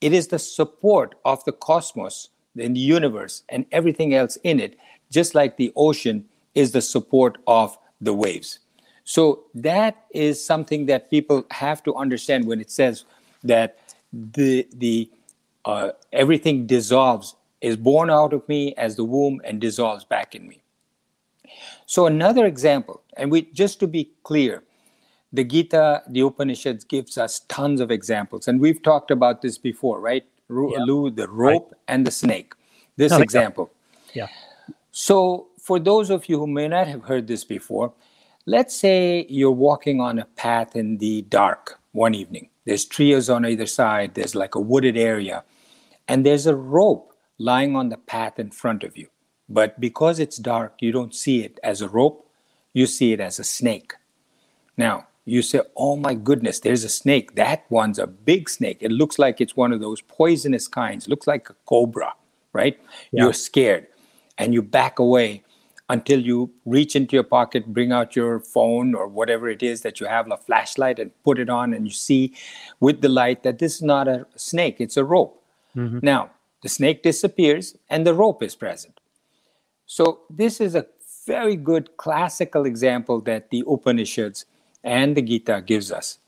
It 0.00 0.12
is 0.12 0.28
the 0.28 0.38
support 0.38 1.14
of 1.24 1.44
the 1.44 1.52
cosmos 1.52 2.30
in 2.56 2.74
the 2.74 2.80
universe 2.80 3.42
and 3.48 3.64
everything 3.72 4.14
else 4.14 4.36
in 4.42 4.60
it, 4.60 4.76
just 5.10 5.34
like 5.34 5.56
the 5.56 5.72
ocean 5.76 6.24
is 6.54 6.72
the 6.72 6.82
support 6.82 7.38
of 7.46 7.76
the 8.00 8.12
waves. 8.12 8.58
So 9.04 9.44
that 9.54 10.06
is 10.10 10.44
something 10.44 10.86
that 10.86 11.10
people 11.10 11.44
have 11.50 11.82
to 11.84 11.94
understand 11.96 12.46
when 12.46 12.60
it 12.60 12.70
says 12.70 13.04
that 13.44 13.78
the 14.12 14.66
the 14.74 15.10
uh, 15.64 15.90
everything 16.12 16.66
dissolves 16.66 17.36
is 17.60 17.76
born 17.76 18.10
out 18.10 18.32
of 18.32 18.48
me 18.48 18.74
as 18.76 18.96
the 18.96 19.04
womb 19.04 19.40
and 19.44 19.60
dissolves 19.60 20.04
back 20.04 20.34
in 20.34 20.48
me. 20.48 20.62
So 21.86 22.06
another 22.06 22.46
example, 22.46 23.02
and 23.16 23.30
we 23.30 23.42
just 23.42 23.80
to 23.80 23.86
be 23.86 24.10
clear, 24.22 24.62
the 25.32 25.44
Gita, 25.44 26.02
the 26.08 26.20
Upanishads 26.20 26.84
gives 26.84 27.18
us 27.18 27.40
tons 27.48 27.80
of 27.80 27.90
examples, 27.90 28.48
and 28.48 28.60
we've 28.60 28.82
talked 28.82 29.10
about 29.10 29.42
this 29.42 29.58
before, 29.58 30.00
right? 30.00 30.24
Yeah. 30.50 31.10
The 31.14 31.28
rope 31.28 31.70
right. 31.72 31.80
and 31.88 32.06
the 32.06 32.10
snake. 32.10 32.54
This 32.96 33.12
no, 33.12 33.18
example. 33.18 33.70
Yeah. 34.12 34.28
So, 34.90 35.48
for 35.58 35.78
those 35.78 36.10
of 36.10 36.28
you 36.28 36.38
who 36.38 36.46
may 36.46 36.68
not 36.68 36.88
have 36.88 37.04
heard 37.04 37.26
this 37.26 37.44
before, 37.44 37.92
let's 38.46 38.74
say 38.74 39.26
you're 39.28 39.50
walking 39.50 40.00
on 40.00 40.18
a 40.18 40.24
path 40.24 40.74
in 40.74 40.98
the 40.98 41.22
dark 41.22 41.80
one 41.92 42.14
evening. 42.14 42.48
There's 42.64 42.84
trees 42.84 43.30
on 43.30 43.46
either 43.46 43.66
side, 43.66 44.14
there's 44.14 44.34
like 44.34 44.54
a 44.54 44.60
wooded 44.60 44.96
area, 44.96 45.44
and 46.08 46.24
there's 46.24 46.46
a 46.46 46.54
rope 46.54 47.14
lying 47.38 47.76
on 47.76 47.88
the 47.88 47.96
path 47.96 48.38
in 48.38 48.50
front 48.50 48.84
of 48.84 48.96
you. 48.96 49.08
But 49.48 49.80
because 49.80 50.18
it's 50.18 50.36
dark, 50.36 50.74
you 50.80 50.92
don't 50.92 51.14
see 51.14 51.42
it 51.42 51.58
as 51.62 51.80
a 51.80 51.88
rope, 51.88 52.28
you 52.72 52.86
see 52.86 53.12
it 53.12 53.20
as 53.20 53.38
a 53.38 53.44
snake. 53.44 53.94
Now, 54.76 55.08
you 55.24 55.42
say, 55.42 55.60
oh 55.76 55.96
my 55.96 56.14
goodness, 56.14 56.60
there's 56.60 56.84
a 56.84 56.88
snake. 56.88 57.34
That 57.34 57.64
one's 57.68 57.98
a 57.98 58.06
big 58.06 58.48
snake. 58.48 58.78
It 58.80 58.90
looks 58.90 59.18
like 59.18 59.40
it's 59.40 59.56
one 59.56 59.72
of 59.72 59.80
those 59.80 60.00
poisonous 60.00 60.66
kinds, 60.66 61.08
looks 61.08 61.26
like 61.26 61.50
a 61.50 61.54
cobra, 61.66 62.14
right? 62.52 62.78
Yeah. 63.12 63.24
You're 63.24 63.32
scared 63.32 63.86
and 64.38 64.54
you 64.54 64.62
back 64.62 64.98
away 64.98 65.42
until 65.90 66.20
you 66.20 66.50
reach 66.64 66.94
into 66.94 67.16
your 67.16 67.24
pocket, 67.24 67.66
bring 67.66 67.90
out 67.90 68.14
your 68.14 68.38
phone 68.38 68.94
or 68.94 69.08
whatever 69.08 69.48
it 69.48 69.62
is 69.62 69.82
that 69.82 70.00
you 70.00 70.06
have, 70.06 70.30
a 70.30 70.36
flashlight, 70.36 71.00
and 71.00 71.10
put 71.24 71.38
it 71.38 71.50
on, 71.50 71.74
and 71.74 71.84
you 71.84 71.92
see 71.92 72.32
with 72.78 73.00
the 73.00 73.08
light 73.08 73.42
that 73.42 73.58
this 73.58 73.74
is 73.74 73.82
not 73.82 74.06
a 74.06 74.24
snake, 74.36 74.76
it's 74.78 74.96
a 74.96 75.04
rope. 75.04 75.42
Mm-hmm. 75.76 75.98
Now, 76.02 76.30
the 76.62 76.68
snake 76.68 77.02
disappears 77.02 77.76
and 77.88 78.06
the 78.06 78.14
rope 78.14 78.42
is 78.42 78.54
present. 78.54 79.00
So, 79.86 80.20
this 80.30 80.60
is 80.60 80.76
a 80.76 80.86
very 81.26 81.56
good 81.56 81.96
classical 81.96 82.66
example 82.66 83.20
that 83.22 83.50
the 83.50 83.64
Upanishads 83.66 84.46
and 84.84 85.16
the 85.16 85.22
Gita 85.22 85.62
gives 85.66 85.92
us 85.92 86.18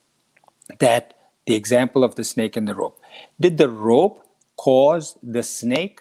that 0.78 1.14
the 1.46 1.54
example 1.54 2.04
of 2.04 2.14
the 2.14 2.24
snake 2.24 2.56
and 2.56 2.68
the 2.68 2.74
rope. 2.74 3.00
Did 3.40 3.58
the 3.58 3.68
rope 3.68 4.24
cause 4.56 5.18
the 5.22 5.42
snake? 5.42 6.00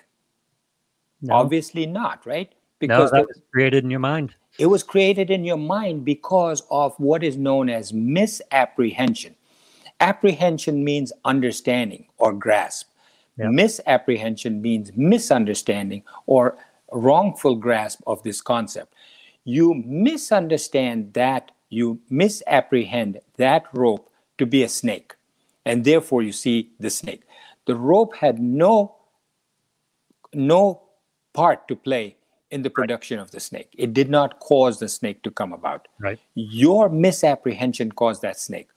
No. 1.21 1.35
Obviously 1.35 1.85
not, 1.85 2.25
right? 2.25 2.53
Because 2.79 3.11
no, 3.11 3.19
that 3.19 3.27
was 3.27 3.41
created 3.51 3.83
in 3.83 3.91
your 3.91 3.99
mind. 3.99 4.35
It 4.57 4.65
was 4.65 4.83
created 4.83 5.29
in 5.29 5.43
your 5.43 5.57
mind 5.57 6.03
because 6.03 6.63
of 6.69 6.95
what 6.97 7.23
is 7.23 7.37
known 7.37 7.69
as 7.69 7.93
misapprehension. 7.93 9.35
Apprehension 9.99 10.83
means 10.83 11.13
understanding 11.25 12.07
or 12.17 12.33
grasp. 12.33 12.89
Yep. 13.37 13.51
Misapprehension 13.51 14.61
means 14.61 14.91
misunderstanding 14.95 16.03
or 16.25 16.57
wrongful 16.91 17.55
grasp 17.55 18.01
of 18.05 18.21
this 18.23 18.41
concept. 18.41 18.93
You 19.43 19.75
misunderstand 19.85 21.13
that 21.13 21.51
you 21.71 22.01
misapprehend 22.09 23.19
that 23.37 23.63
rope 23.73 24.11
to 24.37 24.45
be 24.45 24.61
a 24.61 24.69
snake, 24.69 25.15
and 25.65 25.83
therefore 25.83 26.21
you 26.21 26.31
see 26.31 26.69
the 26.79 26.89
snake. 26.91 27.21
The 27.65 27.75
rope 27.75 28.15
had 28.17 28.39
no 28.39 28.95
no 30.33 30.81
part 31.33 31.67
to 31.67 31.75
play 31.75 32.15
in 32.51 32.61
the 32.61 32.69
production 32.69 33.19
of 33.19 33.31
the 33.31 33.39
snake. 33.39 33.69
It 33.77 33.93
did 33.93 34.09
not 34.09 34.39
cause 34.39 34.79
the 34.79 34.87
snake 34.89 35.23
to 35.23 35.31
come 35.31 35.53
about. 35.53 35.87
Right. 35.99 36.19
Your 36.35 36.89
misapprehension 36.89 37.91
caused 37.93 38.21
that 38.21 38.39
snake. 38.39 38.69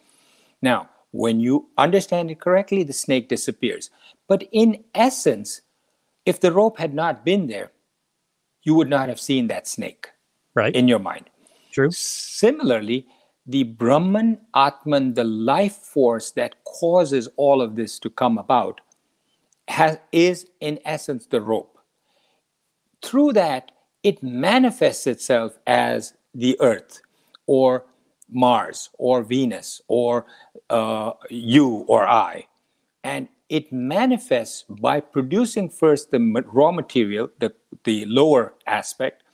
Now, 0.63 0.89
when 1.11 1.41
you 1.41 1.69
understand 1.79 2.31
it 2.31 2.41
correctly, 2.41 2.83
the 2.83 2.93
snake 2.93 3.29
disappears. 3.29 3.91
But 4.29 4.45
in 4.53 4.85
essence, 4.95 5.61
if 6.27 6.41
the 6.41 6.53
rope 6.53 6.79
had 6.79 6.95
not 6.95 7.25
been 7.25 7.47
there, 7.47 7.73
you 8.63 8.75
would 8.75 8.89
not 8.89 9.09
have 9.09 9.21
seen 9.21 9.49
that 9.49 9.69
snake 9.69 10.11
Right. 10.55 10.75
in 10.75 10.89
your 10.89 10.99
mind. 11.01 11.31
True. 11.75 11.90
Similarly, 11.90 13.09
the 13.47 13.64
Brahman, 13.64 14.38
Atman, 14.54 15.14
the 15.14 15.25
life 15.25 15.75
force 15.75 16.31
that 16.33 16.62
causes 16.62 17.28
all 17.37 17.61
of 17.61 17.75
this 17.75 17.99
to 17.99 18.11
come 18.11 18.38
about, 18.38 18.81
has, 19.66 19.99
is 20.12 20.47
in 20.61 20.78
essence 20.85 21.26
the 21.26 21.40
rope. 21.40 21.76
Through 23.02 23.33
that, 23.33 23.73
it 24.04 24.23
manifests 24.23 25.09
itself 25.09 25.59
as 25.66 26.14
the 26.33 26.57
earth 26.61 27.00
or 27.47 27.87
Mars 28.31 28.90
or 28.99 29.25
Venus 29.25 29.83
or 29.88 30.26
uh, 30.71 31.11
you 31.28 31.85
or 31.88 32.07
I. 32.07 32.47
And 33.02 33.28
it 33.49 33.73
manifests 33.73 34.64
by 34.69 35.00
producing 35.00 35.69
first 35.69 36.12
the 36.12 36.21
raw 36.47 36.71
material, 36.71 37.31
the, 37.40 37.52
the 37.83 38.04
lower 38.04 38.54
aspect, 38.69 39.25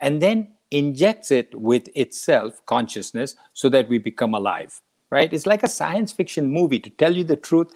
and 0.00 0.20
then 0.20 0.48
injects 0.74 1.30
it 1.30 1.54
with 1.54 1.88
itself, 1.94 2.60
consciousness, 2.66 3.36
so 3.52 3.68
that 3.68 3.88
we 3.88 3.98
become 3.98 4.34
alive. 4.34 4.80
Right? 5.10 5.32
It's 5.32 5.46
like 5.46 5.62
a 5.62 5.68
science 5.68 6.12
fiction 6.12 6.50
movie. 6.50 6.80
To 6.80 6.90
tell 6.90 7.14
you 7.14 7.22
the 7.22 7.36
truth, 7.36 7.72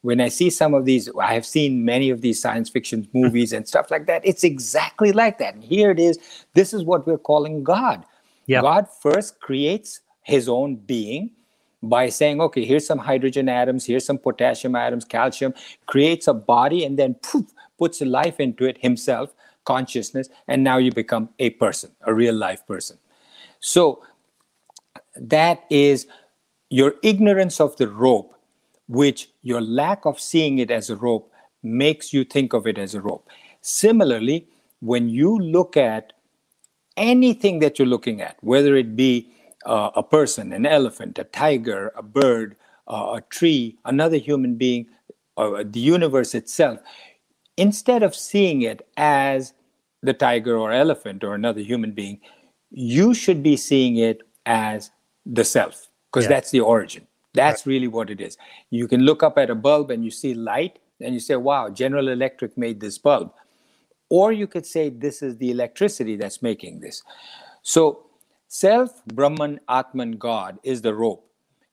when 0.00 0.20
I 0.20 0.28
see 0.28 0.50
some 0.50 0.74
of 0.74 0.84
these, 0.84 1.08
I 1.18 1.32
have 1.32 1.46
seen 1.46 1.84
many 1.84 2.10
of 2.10 2.20
these 2.20 2.40
science 2.40 2.68
fiction 2.68 3.08
movies 3.14 3.52
and 3.52 3.66
stuff 3.66 3.90
like 3.90 4.06
that. 4.06 4.22
It's 4.24 4.42
exactly 4.42 5.12
like 5.12 5.38
that. 5.38 5.54
And 5.54 5.62
here 5.62 5.90
it 5.90 6.00
is. 6.00 6.18
This 6.54 6.74
is 6.74 6.84
what 6.84 7.06
we're 7.06 7.18
calling 7.18 7.62
God. 7.62 8.04
Yeah. 8.46 8.62
God 8.62 8.88
first 9.00 9.40
creates 9.40 10.00
his 10.24 10.48
own 10.48 10.76
being 10.76 11.30
by 11.84 12.08
saying, 12.08 12.40
okay, 12.40 12.64
here's 12.64 12.86
some 12.86 12.98
hydrogen 12.98 13.48
atoms, 13.48 13.84
here's 13.84 14.04
some 14.04 14.18
potassium 14.18 14.76
atoms, 14.76 15.04
calcium, 15.04 15.54
creates 15.86 16.28
a 16.28 16.34
body, 16.34 16.84
and 16.84 16.98
then 16.98 17.14
poof, 17.22 17.46
puts 17.78 18.00
life 18.00 18.38
into 18.38 18.64
it 18.64 18.78
himself, 18.78 19.34
consciousness, 19.64 20.28
and 20.48 20.64
now 20.64 20.78
you 20.78 20.92
become 20.92 21.28
a 21.38 21.50
person, 21.50 21.90
a 22.02 22.14
real 22.14 22.34
life 22.34 22.66
person. 22.66 22.98
So 23.60 24.02
that 25.16 25.64
is 25.70 26.06
your 26.70 26.94
ignorance 27.02 27.60
of 27.60 27.76
the 27.76 27.88
rope, 27.88 28.34
which 28.88 29.30
your 29.42 29.60
lack 29.60 30.04
of 30.04 30.18
seeing 30.20 30.58
it 30.58 30.70
as 30.70 30.90
a 30.90 30.96
rope 30.96 31.30
makes 31.62 32.12
you 32.12 32.24
think 32.24 32.52
of 32.52 32.66
it 32.66 32.78
as 32.78 32.94
a 32.94 33.00
rope. 33.00 33.28
Similarly, 33.60 34.48
when 34.80 35.08
you 35.08 35.38
look 35.38 35.76
at 35.76 36.12
anything 36.96 37.60
that 37.60 37.78
you're 37.78 37.86
looking 37.86 38.20
at, 38.20 38.36
whether 38.40 38.74
it 38.76 38.96
be 38.96 39.32
uh, 39.64 39.90
a 39.94 40.02
person, 40.02 40.52
an 40.52 40.66
elephant, 40.66 41.18
a 41.18 41.24
tiger, 41.24 41.92
a 41.96 42.02
bird, 42.02 42.56
uh, 42.88 43.14
a 43.16 43.20
tree, 43.30 43.78
another 43.84 44.16
human 44.16 44.56
being, 44.56 44.86
or 45.36 45.62
the 45.64 45.80
universe 45.80 46.34
itself, 46.34 46.80
instead 47.62 48.02
of 48.02 48.12
seeing 48.14 48.62
it 48.62 48.80
as 48.96 49.54
the 50.02 50.12
tiger 50.12 50.56
or 50.62 50.72
elephant 50.72 51.22
or 51.22 51.34
another 51.34 51.60
human 51.60 51.92
being, 51.92 52.18
you 52.70 53.14
should 53.14 53.40
be 53.42 53.56
seeing 53.56 53.94
it 54.10 54.18
as 54.46 54.90
the 55.24 55.44
self, 55.44 55.76
because 56.08 56.24
Yeah. 56.24 56.34
that's 56.34 56.50
the 56.50 56.60
origin. 56.60 57.06
That's 57.34 57.66
really 57.72 57.88
what 57.96 58.10
it 58.10 58.20
is. 58.20 58.36
You 58.70 58.86
can 58.88 59.02
look 59.08 59.22
up 59.22 59.38
at 59.38 59.48
a 59.48 59.54
bulb 59.54 59.90
and 59.90 60.04
you 60.04 60.10
see 60.10 60.34
light, 60.34 60.78
and 61.00 61.14
you 61.14 61.20
say, 61.20 61.36
wow, 61.36 61.64
General 61.82 62.08
Electric 62.08 62.58
made 62.64 62.78
this 62.80 62.98
bulb. 62.98 63.32
Or 64.10 64.32
you 64.32 64.46
could 64.46 64.66
say, 64.66 64.84
this 64.90 65.22
is 65.22 65.36
the 65.36 65.50
electricity 65.50 66.16
that's 66.16 66.42
making 66.42 66.80
this. 66.80 67.02
So, 67.62 67.82
self, 68.48 68.90
Brahman, 69.06 69.60
Atman, 69.68 70.12
God 70.18 70.58
is 70.62 70.82
the 70.82 70.94
rope. 70.94 71.24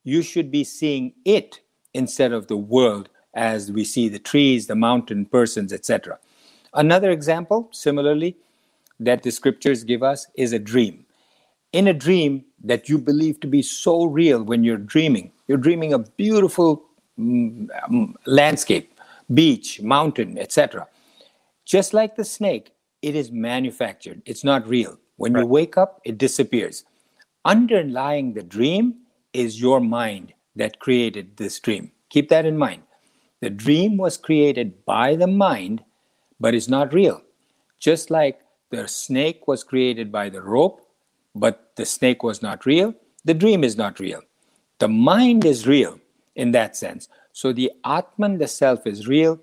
You 0.04 0.22
should 0.22 0.50
be 0.50 0.64
seeing 0.64 1.14
it 1.26 1.60
instead 1.94 2.32
of 2.32 2.48
the 2.48 2.62
world 2.76 3.10
as 3.34 3.72
we 3.72 3.84
see 3.84 4.10
the 4.10 4.20
trees, 4.20 4.68
the 4.68 4.76
mountain, 4.76 5.26
persons, 5.26 5.72
etc. 5.72 6.20
Another 6.74 7.12
example, 7.12 7.70
similarly, 7.72 8.36
that 9.00 9.24
the 9.24 9.32
scriptures 9.32 9.84
give 9.84 10.04
us 10.04 10.28
is 10.36 10.54
a 10.54 10.60
dream. 10.60 11.06
In 11.72 11.88
a 11.88 11.94
dream 11.94 12.46
that 12.64 12.90
you 12.90 12.98
believe 12.98 13.40
to 13.42 13.48
be 13.48 13.62
so 13.62 14.06
real 14.06 14.44
when 14.44 14.64
you're 14.64 14.78
dreaming, 14.78 15.32
you're 15.48 15.58
dreaming 15.58 15.94
a 15.94 16.00
beautiful 16.00 16.86
um, 17.18 18.16
landscape, 18.26 18.94
beach, 19.34 19.82
mountain, 19.82 20.38
etc. 20.38 20.88
Just 21.66 21.94
like 21.94 22.16
the 22.16 22.26
snake, 22.26 22.72
it 23.02 23.16
is 23.16 23.32
manufactured. 23.32 24.22
It's 24.26 24.44
not 24.44 24.68
real. 24.68 25.00
When 25.18 25.36
you 25.36 25.46
wake 25.46 25.78
up, 25.78 26.02
it 26.06 26.18
disappears. 26.18 26.86
Underlying 27.46 28.34
the 28.34 28.44
dream 28.44 28.96
is 29.34 29.62
your 29.62 29.80
mind 29.80 30.34
that 30.56 30.80
created 30.80 31.38
this 31.38 31.60
dream. 31.60 31.92
Keep 32.10 32.30
that 32.30 32.46
in 32.46 32.58
mind. 32.58 32.84
The 33.42 33.50
dream 33.50 33.98
was 33.98 34.18
created 34.18 34.86
by 34.86 35.16
the 35.16 35.28
mind, 35.28 35.84
but 36.40 36.54
is 36.54 36.68
not 36.68 36.94
real. 36.94 37.22
Just 37.80 38.10
like 38.10 38.40
the 38.70 38.88
snake 38.88 39.48
was 39.48 39.64
created 39.64 40.12
by 40.12 40.30
the 40.30 40.42
rope, 40.42 40.82
but 41.36 41.72
the 41.76 41.86
snake 41.86 42.24
was 42.24 42.42
not 42.42 42.66
real, 42.66 42.94
the 43.26 43.34
dream 43.34 43.64
is 43.64 43.78
not 43.78 44.00
real. 44.00 44.22
The 44.80 44.88
mind 44.88 45.46
is 45.46 45.68
real 45.68 46.00
in 46.36 46.52
that 46.52 46.76
sense. 46.76 47.08
So 47.32 47.54
the 47.54 47.72
Atman, 47.86 48.38
the 48.38 48.48
self, 48.48 48.86
is 48.86 49.08
real, 49.08 49.40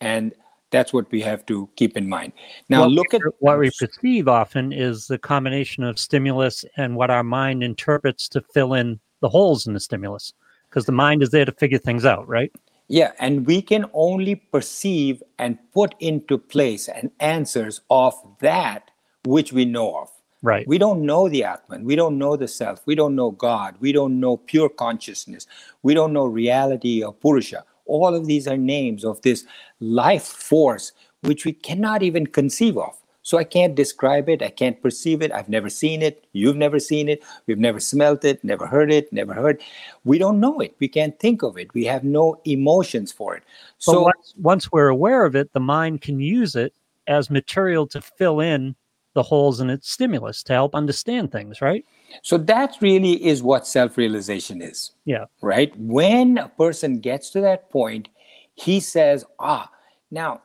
and 0.00 0.34
that's 0.70 0.92
what 0.92 1.10
we 1.10 1.20
have 1.20 1.46
to 1.46 1.68
keep 1.76 1.96
in 1.96 2.08
mind. 2.08 2.32
Now, 2.68 2.80
What 2.80 2.90
look 2.90 3.14
at 3.14 3.22
what 3.38 3.58
we 3.58 3.70
perceive 3.78 4.28
often 4.28 4.72
is 4.72 5.06
the 5.06 5.18
combination 5.18 5.84
of 5.84 5.98
stimulus 5.98 6.64
and 6.76 6.96
what 6.96 7.10
our 7.10 7.22
mind 7.22 7.62
interprets 7.62 8.28
to 8.30 8.40
fill 8.40 8.74
in 8.74 8.98
the 9.20 9.28
holes 9.28 9.66
in 9.66 9.72
the 9.72 9.80
stimulus, 9.80 10.32
because 10.68 10.84
the 10.86 10.92
mind 10.92 11.22
is 11.22 11.30
there 11.30 11.44
to 11.44 11.52
figure 11.52 11.78
things 11.78 12.04
out, 12.04 12.26
right? 12.28 12.52
Yeah, 12.88 13.12
and 13.18 13.46
we 13.46 13.62
can 13.62 13.86
only 13.94 14.34
perceive 14.34 15.22
and 15.38 15.58
put 15.72 15.94
into 16.00 16.38
place 16.38 16.88
and 16.88 17.10
answers 17.20 17.80
of 17.90 18.14
that 18.40 18.90
which 19.24 19.52
we 19.52 19.64
know 19.64 19.96
of. 19.96 20.10
Right. 20.42 20.68
We 20.68 20.76
don't 20.76 21.06
know 21.06 21.28
the 21.30 21.44
Atman. 21.44 21.84
We 21.84 21.96
don't 21.96 22.18
know 22.18 22.36
the 22.36 22.46
self. 22.46 22.86
We 22.86 22.94
don't 22.94 23.16
know 23.16 23.30
God. 23.30 23.76
We 23.80 23.92
don't 23.92 24.20
know 24.20 24.36
pure 24.36 24.68
consciousness. 24.68 25.46
We 25.82 25.94
don't 25.94 26.12
know 26.12 26.26
reality 26.26 27.02
or 27.02 27.14
Purusha. 27.14 27.64
All 27.86 28.14
of 28.14 28.26
these 28.26 28.46
are 28.46 28.58
names 28.58 29.04
of 29.04 29.22
this 29.22 29.46
life 29.80 30.24
force 30.24 30.92
which 31.22 31.46
we 31.46 31.52
cannot 31.52 32.02
even 32.02 32.26
conceive 32.26 32.76
of. 32.76 32.98
So 33.24 33.38
I 33.38 33.44
can't 33.44 33.74
describe 33.74 34.28
it. 34.28 34.42
I 34.42 34.50
can't 34.50 34.80
perceive 34.80 35.22
it. 35.22 35.32
I've 35.32 35.48
never 35.48 35.70
seen 35.70 36.02
it. 36.02 36.26
You've 36.32 36.56
never 36.56 36.78
seen 36.78 37.08
it. 37.08 37.24
We've 37.46 37.58
never 37.58 37.80
smelt 37.80 38.22
it, 38.22 38.44
never 38.44 38.66
heard 38.66 38.92
it, 38.92 39.10
never 39.12 39.32
heard. 39.32 39.62
We 40.04 40.18
don't 40.18 40.38
know 40.40 40.60
it. 40.60 40.76
We 40.78 40.88
can't 40.88 41.18
think 41.18 41.42
of 41.42 41.56
it. 41.56 41.72
We 41.72 41.86
have 41.86 42.04
no 42.04 42.38
emotions 42.44 43.12
for 43.12 43.34
it. 43.34 43.42
So 43.78 44.02
once, 44.02 44.34
once 44.36 44.70
we're 44.70 44.88
aware 44.88 45.24
of 45.24 45.34
it, 45.34 45.54
the 45.54 45.60
mind 45.60 46.02
can 46.02 46.20
use 46.20 46.54
it 46.54 46.74
as 47.06 47.30
material 47.30 47.86
to 47.88 48.02
fill 48.02 48.40
in 48.40 48.76
the 49.14 49.22
holes 49.22 49.58
in 49.60 49.70
its 49.70 49.90
stimulus 49.90 50.42
to 50.42 50.52
help 50.52 50.74
understand 50.74 51.32
things, 51.32 51.62
right? 51.62 51.84
so 52.22 52.38
that 52.38 52.76
really 52.80 53.24
is 53.24 53.42
what 53.42 53.66
self-realization 53.66 54.62
is. 54.62 54.92
Yeah. 55.04 55.24
right? 55.40 55.74
When 55.78 56.38
a 56.38 56.48
person 56.48 57.00
gets 57.00 57.30
to 57.30 57.40
that 57.40 57.70
point, 57.70 58.08
he 58.54 58.80
says, 58.80 59.24
ah, 59.38 59.70
now 60.10 60.42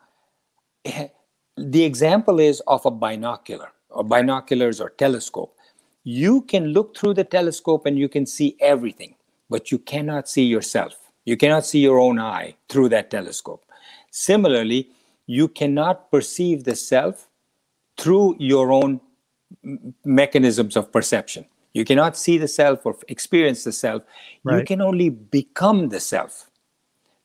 the 1.60 1.84
example 1.84 2.40
is 2.40 2.60
of 2.66 2.86
a 2.86 2.90
binocular 2.90 3.70
or 3.90 4.02
binoculars 4.02 4.80
or 4.80 4.90
telescope. 4.90 5.54
You 6.04 6.42
can 6.42 6.68
look 6.68 6.96
through 6.96 7.14
the 7.14 7.24
telescope 7.24 7.84
and 7.84 7.98
you 7.98 8.08
can 8.08 8.24
see 8.24 8.56
everything, 8.60 9.14
but 9.50 9.70
you 9.70 9.78
cannot 9.78 10.28
see 10.28 10.44
yourself. 10.44 10.94
You 11.26 11.36
cannot 11.36 11.66
see 11.66 11.80
your 11.80 11.98
own 11.98 12.18
eye 12.18 12.56
through 12.70 12.88
that 12.90 13.10
telescope. 13.10 13.64
Similarly, 14.10 14.88
you 15.26 15.48
cannot 15.48 16.10
perceive 16.10 16.64
the 16.64 16.74
self 16.74 17.28
through 17.98 18.36
your 18.38 18.72
own 18.72 19.00
mechanisms 20.04 20.76
of 20.76 20.90
perception. 20.90 21.44
You 21.74 21.84
cannot 21.84 22.16
see 22.16 22.38
the 22.38 22.48
self 22.48 22.86
or 22.86 22.96
experience 23.08 23.64
the 23.64 23.72
self. 23.72 24.02
You 24.44 24.64
can 24.64 24.80
only 24.80 25.10
become 25.10 25.90
the 25.90 26.00
self. 26.00 26.50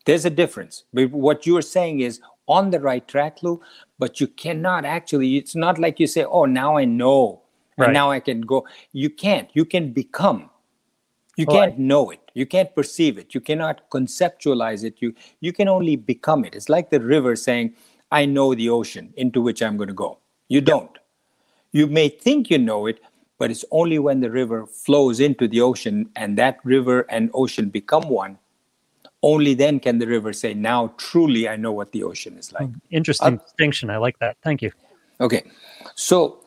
There's 0.05 0.25
a 0.25 0.29
difference. 0.29 0.83
But 0.93 1.09
what 1.11 1.47
you're 1.47 1.63
saying 1.63 2.01
is 2.01 2.19
on 2.47 2.69
the 2.69 2.79
right 2.79 3.07
track, 3.07 3.41
Lou, 3.43 3.61
but 3.97 4.19
you 4.19 4.27
cannot 4.27 4.85
actually, 4.85 5.37
it's 5.37 5.55
not 5.55 5.79
like 5.79 5.99
you 5.99 6.07
say, 6.07 6.23
oh, 6.23 6.45
now 6.45 6.77
I 6.77 6.85
know, 6.85 7.41
and 7.77 7.93
now 7.93 8.11
I 8.11 8.19
can 8.19 8.41
go. 8.41 8.65
You 8.93 9.09
can't. 9.09 9.49
You 9.53 9.65
can 9.65 9.91
become. 9.91 10.49
You 11.37 11.45
Well, 11.45 11.57
can't 11.57 11.77
know 11.79 12.11
it. 12.11 12.21
You 12.33 12.45
can't 12.45 12.73
perceive 12.73 13.17
it. 13.17 13.35
You 13.35 13.41
cannot 13.41 13.89
conceptualize 13.89 14.83
it. 14.83 14.95
You 14.99 15.13
you 15.41 15.51
can 15.51 15.67
only 15.67 15.95
become 15.97 16.45
it. 16.45 16.55
It's 16.55 16.69
like 16.69 16.89
the 16.89 17.01
river 17.01 17.35
saying, 17.35 17.75
I 18.11 18.25
know 18.25 18.55
the 18.55 18.69
ocean 18.69 19.13
into 19.17 19.41
which 19.41 19.61
I'm 19.61 19.75
going 19.75 19.89
to 19.89 19.93
go. 19.93 20.19
You 20.47 20.61
don't. 20.61 20.97
You 21.71 21.87
may 21.87 22.07
think 22.07 22.49
you 22.49 22.57
know 22.57 22.85
it, 22.85 23.01
but 23.37 23.51
it's 23.51 23.65
only 23.71 23.99
when 23.99 24.21
the 24.21 24.31
river 24.31 24.65
flows 24.65 25.19
into 25.19 25.47
the 25.47 25.59
ocean 25.59 26.09
and 26.15 26.37
that 26.37 26.59
river 26.63 27.05
and 27.09 27.29
ocean 27.33 27.69
become 27.69 28.07
one. 28.07 28.37
Only 29.25 29.55
then 29.55 29.79
can 29.79 29.97
the 29.97 30.05
river 30.05 30.33
say, 30.33 30.53
Now 30.53 30.93
truly 30.97 31.49
I 31.49 31.55
know 31.55 31.71
what 31.71 31.91
the 31.91 32.03
ocean 32.03 32.37
is 32.37 32.53
like. 32.53 32.69
Interesting 32.91 33.37
distinction. 33.37 33.89
I 33.89 33.97
like 33.97 34.19
that. 34.19 34.37
Thank 34.43 34.61
you. 34.61 34.71
Okay, 35.19 35.43
so 35.95 36.45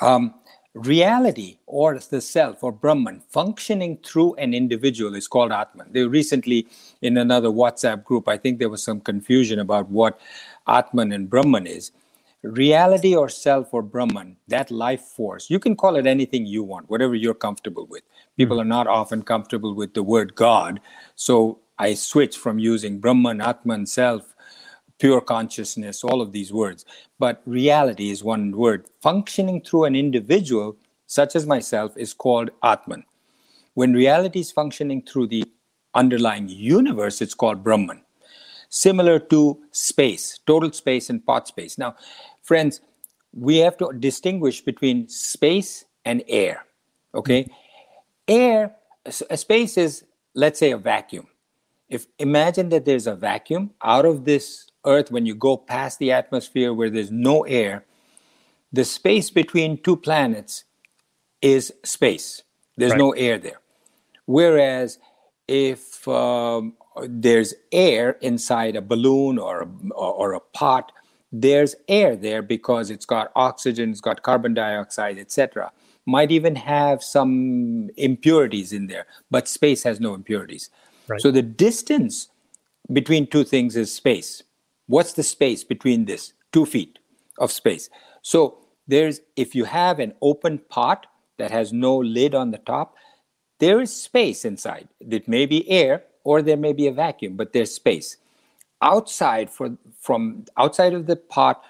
um, 0.00 0.34
reality 0.74 1.58
or 1.66 1.96
the 1.96 2.20
self 2.20 2.64
or 2.64 2.72
Brahman 2.72 3.22
functioning 3.28 3.96
through 4.04 4.34
an 4.34 4.54
individual 4.54 5.14
is 5.14 5.28
called 5.28 5.52
Atman. 5.52 5.92
They 5.92 6.02
recently, 6.02 6.66
in 7.00 7.16
another 7.16 7.48
WhatsApp 7.48 8.02
group, 8.02 8.26
I 8.26 8.38
think 8.38 8.58
there 8.58 8.68
was 8.68 8.82
some 8.82 9.00
confusion 9.00 9.60
about 9.60 9.88
what 9.88 10.20
Atman 10.66 11.12
and 11.12 11.30
Brahman 11.30 11.68
is. 11.68 11.92
reality 12.42 13.14
or 13.14 13.28
self 13.28 13.72
or 13.72 13.82
Brahman, 13.82 14.36
that 14.48 14.70
life 14.70 15.02
force, 15.02 15.50
you 15.50 15.58
can 15.58 15.74
call 15.76 15.96
it 15.96 16.06
anything 16.06 16.46
you 16.46 16.62
want, 16.62 16.88
whatever 16.88 17.14
you're 17.14 17.34
comfortable 17.34 17.86
with. 17.86 18.02
People 18.36 18.60
are 18.60 18.64
not 18.64 18.86
often 18.86 19.22
comfortable 19.22 19.74
with 19.74 19.94
the 19.94 20.02
word 20.02 20.34
God. 20.34 20.80
So 21.16 21.58
I 21.78 21.94
switch 21.94 22.36
from 22.36 22.58
using 22.58 22.98
Brahman, 22.98 23.40
Atman, 23.40 23.86
self, 23.86 24.34
pure 24.98 25.20
consciousness, 25.20 26.02
all 26.02 26.20
of 26.20 26.32
these 26.32 26.52
words. 26.52 26.84
But 27.18 27.40
reality 27.46 28.10
is 28.10 28.24
one 28.24 28.56
word. 28.56 28.86
Functioning 29.00 29.62
through 29.62 29.84
an 29.84 29.94
individual, 29.94 30.76
such 31.06 31.36
as 31.36 31.46
myself, 31.46 31.96
is 31.96 32.12
called 32.12 32.50
Atman. 32.62 33.04
When 33.74 33.92
reality 33.92 34.40
is 34.40 34.50
functioning 34.50 35.02
through 35.02 35.28
the 35.28 35.44
underlying 35.94 36.48
universe, 36.48 37.22
it's 37.22 37.34
called 37.34 37.62
Brahman. 37.62 38.02
Similar 38.70 39.20
to 39.20 39.58
space, 39.70 40.40
total 40.46 40.72
space 40.72 41.08
and 41.10 41.24
pot 41.24 41.48
space. 41.48 41.78
Now, 41.78 41.94
friends, 42.42 42.80
we 43.32 43.58
have 43.58 43.76
to 43.78 43.92
distinguish 43.98 44.60
between 44.60 45.08
space 45.08 45.84
and 46.04 46.22
air. 46.28 46.64
Okay? 47.14 47.44
Mm-hmm. 47.44 47.52
Air, 48.28 48.76
a 49.30 49.36
space 49.36 49.78
is, 49.78 50.04
let's 50.34 50.58
say, 50.58 50.72
a 50.72 50.76
vacuum. 50.76 51.26
If 51.88 52.06
imagine 52.18 52.68
that 52.70 52.84
there's 52.84 53.06
a 53.06 53.14
vacuum 53.14 53.70
out 53.82 54.04
of 54.04 54.24
this 54.24 54.66
earth, 54.84 55.10
when 55.10 55.26
you 55.26 55.34
go 55.34 55.56
past 55.56 55.98
the 55.98 56.12
atmosphere 56.12 56.72
where 56.74 56.90
there's 56.90 57.10
no 57.10 57.44
air, 57.44 57.84
the 58.72 58.84
space 58.84 59.30
between 59.30 59.78
two 59.82 59.96
planets 59.96 60.64
is 61.40 61.72
space. 61.84 62.42
There's 62.76 62.92
Right. 62.92 62.98
no 62.98 63.12
air 63.12 63.38
there. 63.38 63.60
Whereas 64.26 64.98
if 65.46 66.06
um, 66.08 66.74
there's 67.02 67.54
air 67.72 68.12
inside 68.20 68.76
a 68.76 68.82
balloon 68.82 69.38
or 69.38 69.62
a, 69.62 69.92
or 69.94 70.34
a 70.34 70.40
pot, 70.40 70.92
there's 71.32 71.74
air 71.88 72.16
there 72.16 72.42
because 72.42 72.90
it's 72.90 73.06
got 73.06 73.32
oxygen, 73.34 73.90
it's 73.90 74.00
got 74.00 74.22
carbon 74.22 74.54
dioxide, 74.54 75.18
etc. 75.18 75.72
Might 76.06 76.30
even 76.30 76.56
have 76.56 77.02
some 77.02 77.90
impurities 77.96 78.72
in 78.72 78.86
there, 78.86 79.06
but 79.30 79.48
space 79.48 79.82
has 79.84 80.00
no 80.00 80.14
impurities. 80.14 80.70
So 81.16 81.30
the 81.30 81.42
distance 81.42 82.28
between 82.92 83.26
two 83.26 83.44
things 83.44 83.76
is 83.76 83.94
space. 83.94 84.42
What's 84.86 85.12
the 85.12 85.22
space 85.22 85.64
between 85.64 86.04
this? 86.04 86.32
Two 86.52 86.66
feet 86.66 86.98
of 87.38 87.52
space. 87.52 87.88
So 88.22 88.58
there's 88.86 89.20
if 89.36 89.54
you 89.54 89.64
have 89.64 89.98
an 90.00 90.14
open 90.22 90.58
pot 90.58 91.06
that 91.38 91.50
has 91.50 91.72
no 91.72 91.96
lid 91.96 92.34
on 92.34 92.50
the 92.50 92.58
top, 92.58 92.94
there 93.58 93.80
is 93.80 93.94
space 93.94 94.44
inside. 94.44 94.88
It 95.00 95.28
may 95.28 95.46
be 95.46 95.68
air 95.68 96.04
or 96.24 96.42
there 96.42 96.56
may 96.56 96.72
be 96.72 96.86
a 96.86 96.92
vacuum, 96.92 97.36
but 97.36 97.52
there's 97.52 97.74
space. 97.74 98.16
Outside 98.82 99.50
for 99.50 99.76
from 100.00 100.44
outside 100.56 100.94
of 100.94 101.06
the 101.06 101.16
pot 101.16 101.62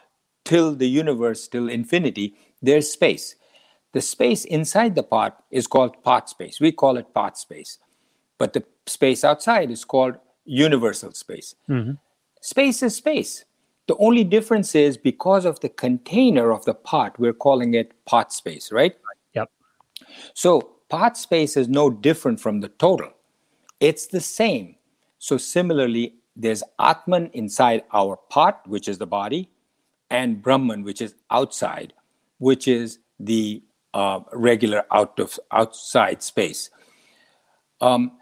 till 0.45 0.75
the 0.75 0.89
universe, 0.89 1.49
till 1.49 1.69
infinity, 1.69 2.35
there's 2.63 2.91
space. 2.91 3.37
The 3.93 4.01
space 4.01 4.45
inside 4.45 4.95
the 4.95 5.03
pot 5.03 5.43
is 5.51 5.67
called 5.67 6.03
pot 6.03 6.29
space. 6.29 6.61
We 6.61 6.73
call 6.73 6.97
it 6.99 7.15
pot 7.15 7.39
space. 7.39 7.79
But 8.39 8.53
the 8.53 8.65
space 8.89 9.25
outside 9.25 9.71
is 9.71 9.85
called 9.85 10.17
universal 10.45 11.13
space. 11.13 11.55
Space 12.41 12.83
is 12.83 12.97
space. 12.97 13.45
The 13.87 13.97
only 13.97 14.23
difference 14.23 14.75
is 14.75 14.97
because 14.97 15.45
of 15.45 15.61
the 15.61 15.71
container 15.71 16.53
of 16.53 16.65
the 16.65 16.75
pot, 16.75 17.19
we're 17.19 17.33
calling 17.33 17.75
it 17.75 17.93
pot 18.05 18.33
space, 18.33 18.71
right? 18.71 18.95
Yep. 19.35 19.51
So 20.35 20.77
pot 20.89 21.17
space 21.17 21.57
is 21.57 21.69
no 21.69 21.91
different 21.91 22.39
from 22.39 22.61
the 22.61 22.69
total. 22.69 23.11
It's 23.81 24.07
the 24.07 24.21
same. 24.21 24.77
So 25.19 25.39
similarly, 25.39 26.15
there's 26.37 26.63
Atman 26.79 27.31
inside 27.33 27.83
our 27.93 28.17
pot, 28.29 28.67
which 28.69 28.89
is 28.89 28.99
the 28.99 29.07
body, 29.07 29.51
and 30.11 30.43
Brahman, 30.43 30.85
which 30.85 31.01
is 31.01 31.15
outside, 31.31 31.93
which 32.39 32.69
is 32.69 32.99
the 33.19 33.63
uh, 33.95 34.21
regular 34.33 34.85
out 34.93 35.19
of 35.19 35.39
outside 35.51 36.23
space. 36.23 36.71
Um, 37.81 38.18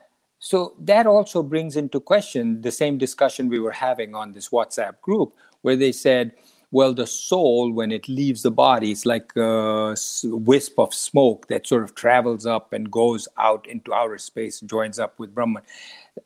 so 0.47 0.75
that 0.79 1.09
also 1.09 1.43
brings 1.43 1.75
into 1.75 1.99
question 1.99 2.61
the 2.61 2.71
same 2.71 2.99
discussion 2.99 3.49
we 3.49 3.59
were 3.59 3.73
having 3.73 4.15
on 4.15 4.31
this 4.31 4.51
WhatsApp 4.51 5.01
group, 5.01 5.35
where 5.63 5.75
they 5.75 5.91
said, 5.91 6.31
well, 6.71 6.95
the 6.95 7.05
soul, 7.05 7.73
when 7.73 7.91
it 7.91 8.09
leaves 8.09 8.43
the 8.43 8.53
body, 8.53 8.93
it's 8.93 9.05
like 9.05 9.35
a 9.35 9.97
wisp 10.23 10.79
of 10.79 10.95
smoke 10.95 11.49
that 11.49 11.67
sort 11.67 11.83
of 11.83 11.97
travels 11.97 12.47
up 12.47 12.73
and 12.73 12.93
goes 12.93 13.27
out 13.39 13.67
into 13.67 13.93
outer 13.93 14.19
space, 14.19 14.61
joins 14.61 15.01
up 15.01 15.19
with 15.19 15.35
Brahman. 15.35 15.65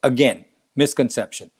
Again, 0.02 0.44
misconception. 0.76 1.50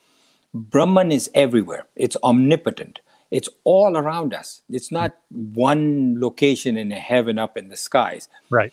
Brahman 0.53 1.11
is 1.11 1.31
everywhere, 1.33 1.87
it's 1.95 2.17
omnipotent. 2.23 2.99
It's 3.31 3.49
all 3.63 3.97
around 3.97 4.35
us. 4.35 4.61
It's 4.69 4.91
not 4.91 5.17
hmm. 5.33 5.53
one 5.53 6.21
location 6.21 6.77
in 6.77 6.91
a 6.91 6.99
heaven 6.99 7.39
up 7.39 7.57
in 7.57 7.69
the 7.69 7.77
skies 7.77 8.29
Right. 8.51 8.71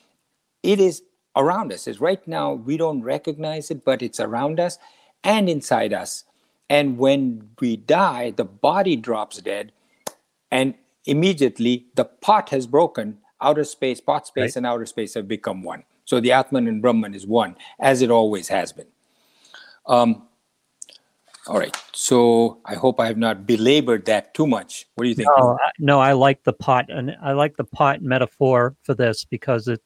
it 0.62 0.78
is 0.78 1.04
around 1.38 1.72
us. 1.72 1.86
Is 1.86 2.00
right 2.00 2.26
now 2.28 2.52
we 2.52 2.76
don't 2.76 3.02
recognize 3.02 3.70
it, 3.70 3.84
but 3.84 4.02
it's 4.02 4.20
around 4.20 4.60
us 4.60 4.78
and 5.24 5.48
inside 5.48 5.94
us. 5.94 6.24
And 6.68 6.98
when 6.98 7.48
we 7.60 7.76
die, 7.76 8.32
the 8.32 8.44
body 8.44 8.96
drops 8.96 9.38
dead, 9.38 9.72
and 10.50 10.74
immediately 11.06 11.86
the 11.94 12.04
pot 12.04 12.50
has 12.50 12.66
broken. 12.66 13.18
Outer 13.40 13.64
space, 13.64 14.00
pot 14.00 14.26
space, 14.26 14.42
Right. 14.42 14.56
and 14.56 14.66
outer 14.66 14.84
space 14.84 15.14
have 15.14 15.28
become 15.28 15.62
one. 15.62 15.84
So 16.04 16.20
the 16.20 16.32
Atman 16.32 16.66
and 16.66 16.82
Brahman 16.82 17.14
is 17.14 17.26
one, 17.26 17.56
as 17.78 18.02
it 18.02 18.10
always 18.10 18.48
has 18.48 18.72
been. 18.72 18.88
Um, 19.86 20.26
all 21.46 21.58
right. 21.58 21.74
So 21.92 22.58
I 22.64 22.74
hope 22.74 23.00
I 23.00 23.06
have 23.06 23.16
not 23.16 23.46
belabored 23.46 24.04
that 24.06 24.34
too 24.34 24.46
much. 24.46 24.86
What 24.96 25.04
do 25.04 25.08
you 25.08 25.14
think? 25.14 25.28
No, 25.38 25.52
I, 25.52 25.70
no, 25.78 26.00
I 26.00 26.12
like 26.12 26.42
the 26.44 26.52
pot, 26.52 26.90
and 26.90 27.16
I 27.22 27.32
like 27.32 27.56
the 27.56 27.64
pot 27.64 28.02
metaphor 28.02 28.76
for 28.82 28.94
this 28.94 29.24
because 29.24 29.68
it, 29.68 29.80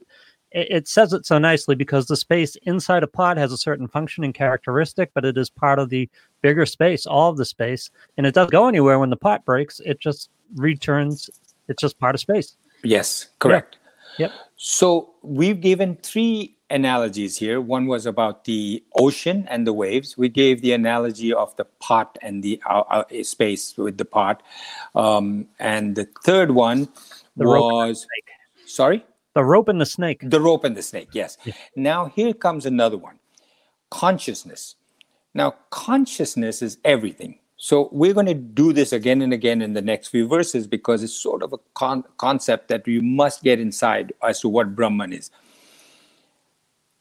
it 0.55 0.69
it 0.71 0.89
says 0.89 1.13
it 1.13 1.27
so 1.27 1.39
nicely. 1.39 1.75
Because 1.75 2.07
the 2.07 2.17
space 2.17 2.57
inside 2.63 3.03
a 3.03 3.07
pot 3.07 3.37
has 3.37 3.53
a 3.53 3.59
certain 3.59 3.89
functioning 3.89 4.33
characteristic, 4.33 5.11
but 5.15 5.25
it 5.25 5.37
is 5.37 5.51
part 5.51 5.79
of 5.79 5.89
the 5.89 6.09
bigger 6.41 6.67
space, 6.67 7.07
all 7.07 7.31
of 7.31 7.37
the 7.37 7.45
space, 7.45 7.91
and 8.17 8.27
it 8.27 8.35
doesn't 8.35 8.53
go 8.53 8.69
anywhere 8.69 8.99
when 8.99 9.11
the 9.11 9.17
pot 9.17 9.45
breaks. 9.45 9.81
It 9.81 10.01
just 10.01 10.31
returns. 10.57 11.31
It's 11.69 11.81
just 11.81 11.99
part 11.99 12.15
of 12.15 12.21
space. 12.21 12.57
Yes, 12.83 13.29
correct. 13.39 13.79
Yep. 14.19 14.33
So 14.57 15.15
we've 15.23 15.61
given 15.61 15.97
three 16.03 16.57
analogies 16.73 17.37
here. 17.37 17.61
One 17.61 17.87
was 17.87 18.07
about 18.07 18.45
the 18.45 18.83
ocean 18.99 19.47
and 19.49 19.67
the 19.67 19.73
waves. 19.73 20.17
We 20.17 20.29
gave 20.29 20.63
the 20.63 20.73
analogy 20.73 21.33
of 21.33 21.55
the 21.57 21.65
pot 21.81 22.19
and 22.23 22.43
the 22.43 22.61
uh, 22.69 22.83
uh, 22.91 23.05
space 23.23 23.77
with 23.77 23.99
the 23.99 24.05
pot. 24.05 24.43
Um, 24.95 25.49
and 25.59 25.95
the 25.95 26.09
third 26.25 26.51
one 26.51 26.79
and 26.79 26.89
the 27.37 27.45
was 27.45 28.07
sorry, 28.67 29.05
The 29.35 29.45
rope 29.45 29.69
and 29.69 29.81
the 29.81 29.87
snake. 29.87 30.21
the 30.23 30.41
rope 30.41 30.65
and 30.65 30.77
the 30.77 30.83
snake. 30.83 31.09
Yes. 31.13 31.39
Now 31.75 32.07
here 32.15 32.35
comes 32.35 32.67
another 32.67 32.99
one 32.99 33.19
consciousness. 33.93 34.77
Now, 35.35 35.55
consciousness 35.69 36.63
is 36.63 36.79
everything. 36.83 37.39
So 37.59 37.91
we're 37.93 38.15
going 38.15 38.27
to 38.27 38.35
do 38.35 38.73
this 38.73 38.93
again 38.93 39.21
and 39.21 39.35
again 39.35 39.61
in 39.61 39.75
the 39.75 39.83
next 39.83 40.09
few 40.09 40.27
verses 40.27 40.67
because 40.67 41.03
it's 41.03 41.13
sort 41.13 41.43
of 41.43 41.53
a 41.53 41.59
con- 41.75 42.05
concept 42.17 42.69
that 42.69 42.89
you 42.89 43.03
must 43.03 43.43
get 43.43 43.61
inside 43.61 44.15
as 44.23 44.41
to 44.41 44.49
what 44.49 44.75
Brahman 44.75 45.13
is. 45.13 45.31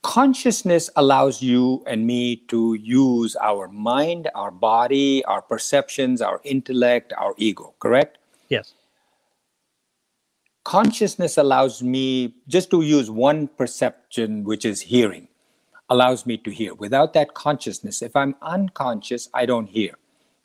Consciousness 0.04 0.90
allows 0.98 1.42
you 1.42 1.82
and 1.88 2.06
me 2.06 2.36
to 2.50 2.74
use 2.74 3.38
our 3.38 3.70
mind, 3.70 4.30
our 4.36 4.52
body, 4.52 5.24
our 5.26 5.42
perceptions, 5.42 6.22
our 6.22 6.42
intellect, 6.44 7.14
our 7.18 7.34
ego, 7.38 7.74
correct? 7.80 8.18
Yes. 8.50 8.74
Consciousness 10.64 11.38
allows 11.38 11.82
me 11.82 12.36
just 12.48 12.70
to 12.72 12.82
use 12.82 13.10
one 13.10 13.48
perception 13.48 14.44
which 14.44 14.66
is 14.66 14.82
hearing 14.82 15.28
allows 15.90 16.26
me 16.26 16.38
to 16.38 16.52
hear 16.52 16.74
without 16.76 17.14
that 17.14 17.34
consciousness 17.34 18.02
if 18.02 18.16
i'm 18.16 18.36
unconscious 18.42 19.28
i 19.34 19.46
don't 19.46 19.68
hear 19.68 19.94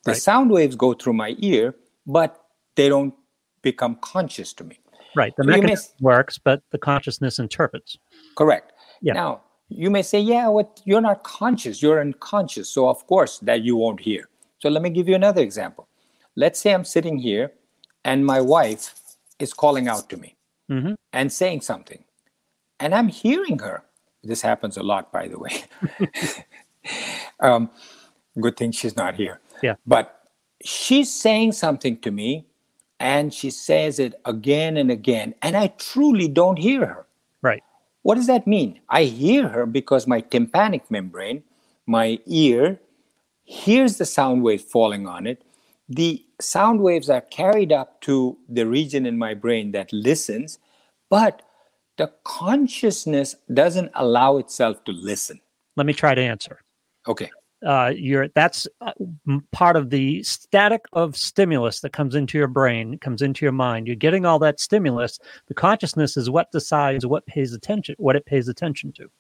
the 0.05 0.13
Right. 0.13 0.23
sound 0.23 0.51
waves 0.51 0.77
go 0.77 0.95
through 0.95 1.13
my 1.13 1.35
ear 1.39 1.75
but 2.07 2.43
they 2.77 2.89
don't 2.89 3.15
become 3.63 3.97
conscious 3.97 4.53
to 4.55 4.65
me 4.65 4.79
Right. 5.15 5.33
The 5.39 5.45
So 5.45 5.49
mechanism 5.51 5.93
works, 6.01 6.37
but 6.37 6.63
the 6.73 6.79
consciousness 6.79 7.39
interprets. 7.39 7.97
correct 8.37 8.73
Yeah. 9.03 9.15
now 9.15 9.43
you 9.69 9.91
may 9.91 10.03
say 10.03 10.21
yeah 10.21 10.49
what 10.49 10.81
you're 10.85 11.01
not 11.01 11.23
conscious 11.25 11.83
you're 11.83 12.01
unconscious 12.01 12.69
so 12.71 12.89
of 12.89 13.07
course 13.07 13.39
that 13.41 13.63
you 13.63 13.77
won't 13.77 14.01
hear 14.01 14.29
so 14.61 14.69
let 14.71 14.81
me 14.83 14.91
give 14.91 15.09
you 15.09 15.15
another 15.15 15.43
example 15.43 15.89
let's 16.37 16.59
say 16.61 16.73
i'm 16.73 16.85
sitting 16.85 17.19
here 17.19 17.53
and 18.05 18.25
my 18.25 18.41
wife 18.41 18.95
is 19.39 19.53
calling 19.53 19.89
out 19.89 20.09
to 20.11 20.17
me 20.17 20.37
hmm 20.69 20.95
and 21.13 21.33
saying 21.33 21.63
something. 21.63 22.05
And 22.79 22.95
I'm 22.95 23.09
hearing 23.09 23.59
her. 23.61 23.85
This 24.23 24.43
happens 24.43 24.77
a 24.77 24.83
lot, 24.83 25.13
by 25.13 25.29
the 25.29 25.39
way. 25.39 25.65
um, 27.41 27.71
good 28.39 28.57
thing 28.57 28.73
she's 28.73 28.97
not 28.97 29.15
here. 29.15 29.41
Yeah. 29.63 29.77
But 29.87 30.29
she's 30.63 31.11
saying 31.13 31.53
something 31.53 31.99
to 32.01 32.11
me, 32.11 32.47
and 33.01 33.33
she 33.33 33.51
says 33.51 33.99
it 33.99 34.15
again 34.27 34.77
and 34.77 34.91
again, 34.91 35.35
and 35.41 35.57
I 35.57 35.69
truly 35.79 36.29
don't 36.29 36.59
hear 36.59 36.85
her. 36.85 37.07
Right. 37.41 37.63
What 38.03 38.17
does 38.17 38.27
that 38.27 38.47
mean? 38.47 38.81
I 38.89 39.05
hear 39.05 39.49
her 39.49 39.65
because 39.65 40.07
my 40.07 40.21
tympanic 40.21 40.91
membrane, 40.91 41.45
my 41.87 42.19
ear, 42.27 42.79
hears 43.45 43.97
the 43.97 44.05
sound 44.05 44.43
wave 44.43 44.61
falling 44.61 45.07
on 45.07 45.27
it. 45.27 45.43
The 45.89 46.26
sound 46.41 46.81
waves 46.81 47.09
are 47.11 47.23
carried 47.23 47.73
up 47.73 48.01
to 48.03 48.37
the 48.49 48.67
region 48.67 49.07
in 49.07 49.19
my 49.19 49.35
brain 49.35 49.73
that 49.73 49.93
listens, 49.93 50.59
but 51.09 51.43
the 51.97 52.13
consciousness 52.25 53.35
doesn't 53.53 53.91
allow 53.95 54.37
itself 54.37 54.85
to 54.85 54.93
listen. 54.93 55.41
Let 55.77 55.87
me 55.87 55.93
try 55.93 56.15
to 56.15 56.21
answer. 56.21 56.61
Okay. 57.09 57.31
Uh, 57.65 57.91
you're 57.97 58.29
that's 58.29 58.69
uh, 58.83 58.93
part 59.51 59.77
of 59.77 59.89
the 59.89 60.23
static 60.23 60.83
of 60.93 61.17
stimulus 61.17 61.81
that 61.81 61.93
comes 61.93 62.15
into 62.15 62.37
your 62.37 62.49
brain, 62.49 62.99
comes 62.99 63.23
into 63.23 63.47
your 63.47 63.53
mind. 63.53 63.87
You're 63.87 63.97
getting 63.97 64.27
all 64.27 64.39
that 64.41 64.61
stimulus. 64.61 65.19
The 65.49 65.55
consciousness 65.55 66.19
is 66.19 66.29
what 66.29 66.53
decides 66.53 67.07
what 67.07 67.25
pays 67.27 67.55
attention, 67.55 67.95
what 67.99 68.15
it 68.15 68.27
pays 68.27 68.49
attention 68.49 68.93
to. 68.93 69.11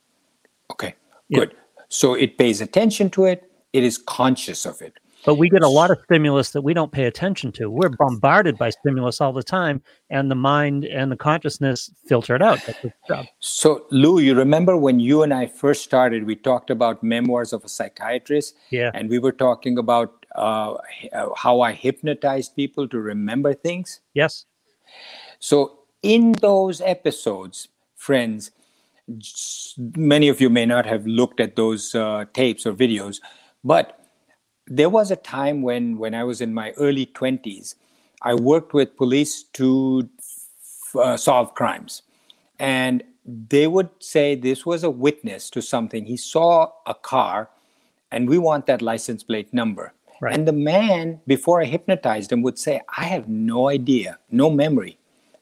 Okay. 0.71 0.95
Yeah. 1.29 1.41
Good. 1.41 1.57
So 1.89 2.15
it 2.15 2.37
pays 2.37 2.61
attention 2.61 3.09
to 3.11 3.25
it, 3.25 3.51
it 3.73 3.85
is 3.85 3.97
conscious 3.97 4.67
of 4.67 4.83
it. 4.83 4.99
But 5.27 5.35
we 5.39 5.51
get 5.51 5.63
a 5.63 5.69
lot 5.69 5.91
of 5.91 5.99
stimulus 6.05 6.53
that 6.53 6.63
we 6.63 6.73
don't 6.73 6.93
pay 6.93 7.05
attention 7.05 7.51
to. 7.53 7.69
We're 7.69 7.89
bombarded 7.89 8.57
by 8.57 8.71
stimulus 8.71 9.21
all 9.21 9.33
the 9.33 9.43
time, 9.43 9.83
and 10.09 10.31
the 10.31 10.37
mind 10.37 10.85
and 10.85 11.11
the 11.11 11.17
consciousness 11.17 11.91
filter 12.07 12.37
it 12.37 12.43
out. 12.43 12.61
That's 12.65 12.85
its 12.85 12.95
job. 13.09 13.27
So, 13.41 13.87
Lou, 13.91 14.21
you 14.21 14.35
remember 14.37 14.77
when 14.77 15.01
you 15.01 15.23
and 15.25 15.35
I 15.35 15.47
first 15.47 15.83
started, 15.83 16.25
we 16.25 16.37
talked 16.37 16.71
about 16.71 17.03
memoirs 17.03 17.53
of 17.53 17.65
a 17.65 17.69
psychiatrist, 17.69 18.55
Yeah. 18.71 18.93
and 18.95 19.11
we 19.11 19.19
were 19.19 19.33
talking 19.33 19.79
about 19.79 20.25
uh, 20.37 20.75
uh, 21.13 21.29
how 21.37 21.61
I 21.61 21.73
hypnotized 21.73 22.55
people 22.55 22.87
to 22.89 23.01
remember 23.01 23.53
things. 23.53 24.01
Yes. 24.15 24.45
So, 25.41 25.81
in 26.03 26.33
those 26.41 26.81
episodes, 26.81 27.69
friends, 27.97 28.53
many 29.97 30.29
of 30.29 30.41
you 30.41 30.51
may 30.51 30.67
not 30.67 30.87
have 30.87 31.07
looked 31.07 31.41
at 31.41 31.57
those 31.57 31.95
uh, 31.95 32.27
tapes 32.33 32.67
or 32.67 32.73
videos, 32.75 33.21
but 33.65 34.06
there 34.67 34.91
was 34.91 35.11
a 35.11 35.17
time 35.17 35.63
when, 35.63 35.99
when 35.99 36.15
I 36.15 36.25
was 36.25 36.41
in 36.41 36.53
my 36.53 36.73
early 36.73 37.07
20s, 37.07 37.75
I 38.23 38.35
worked 38.35 38.75
with 38.75 38.97
police 38.97 39.45
to 39.55 40.09
uh, 40.99 41.17
solve 41.17 41.55
crimes. 41.55 42.03
And 42.59 43.05
they 43.25 43.67
would 43.67 43.91
say 43.99 44.35
this 44.35 44.65
was 44.65 44.85
a 44.85 44.91
witness 44.91 45.51
to 45.51 45.63
something. 45.63 46.05
He 46.05 46.17
saw 46.17 46.71
a 46.87 46.95
car, 46.95 47.51
and 48.11 48.29
we 48.29 48.39
want 48.39 48.67
that 48.67 48.83
license 48.83 49.23
plate 49.23 49.53
number. 49.53 49.93
Right. 50.21 50.35
And 50.35 50.49
the 50.49 50.53
man, 50.53 51.21
before 51.27 51.61
I 51.61 51.67
hypnotized 51.67 52.33
him, 52.33 52.43
would 52.43 52.59
say, 52.59 52.81
I 52.97 53.05
have 53.05 53.29
no 53.29 53.69
idea, 53.69 54.19
no 54.31 54.49
memory. 54.51 54.99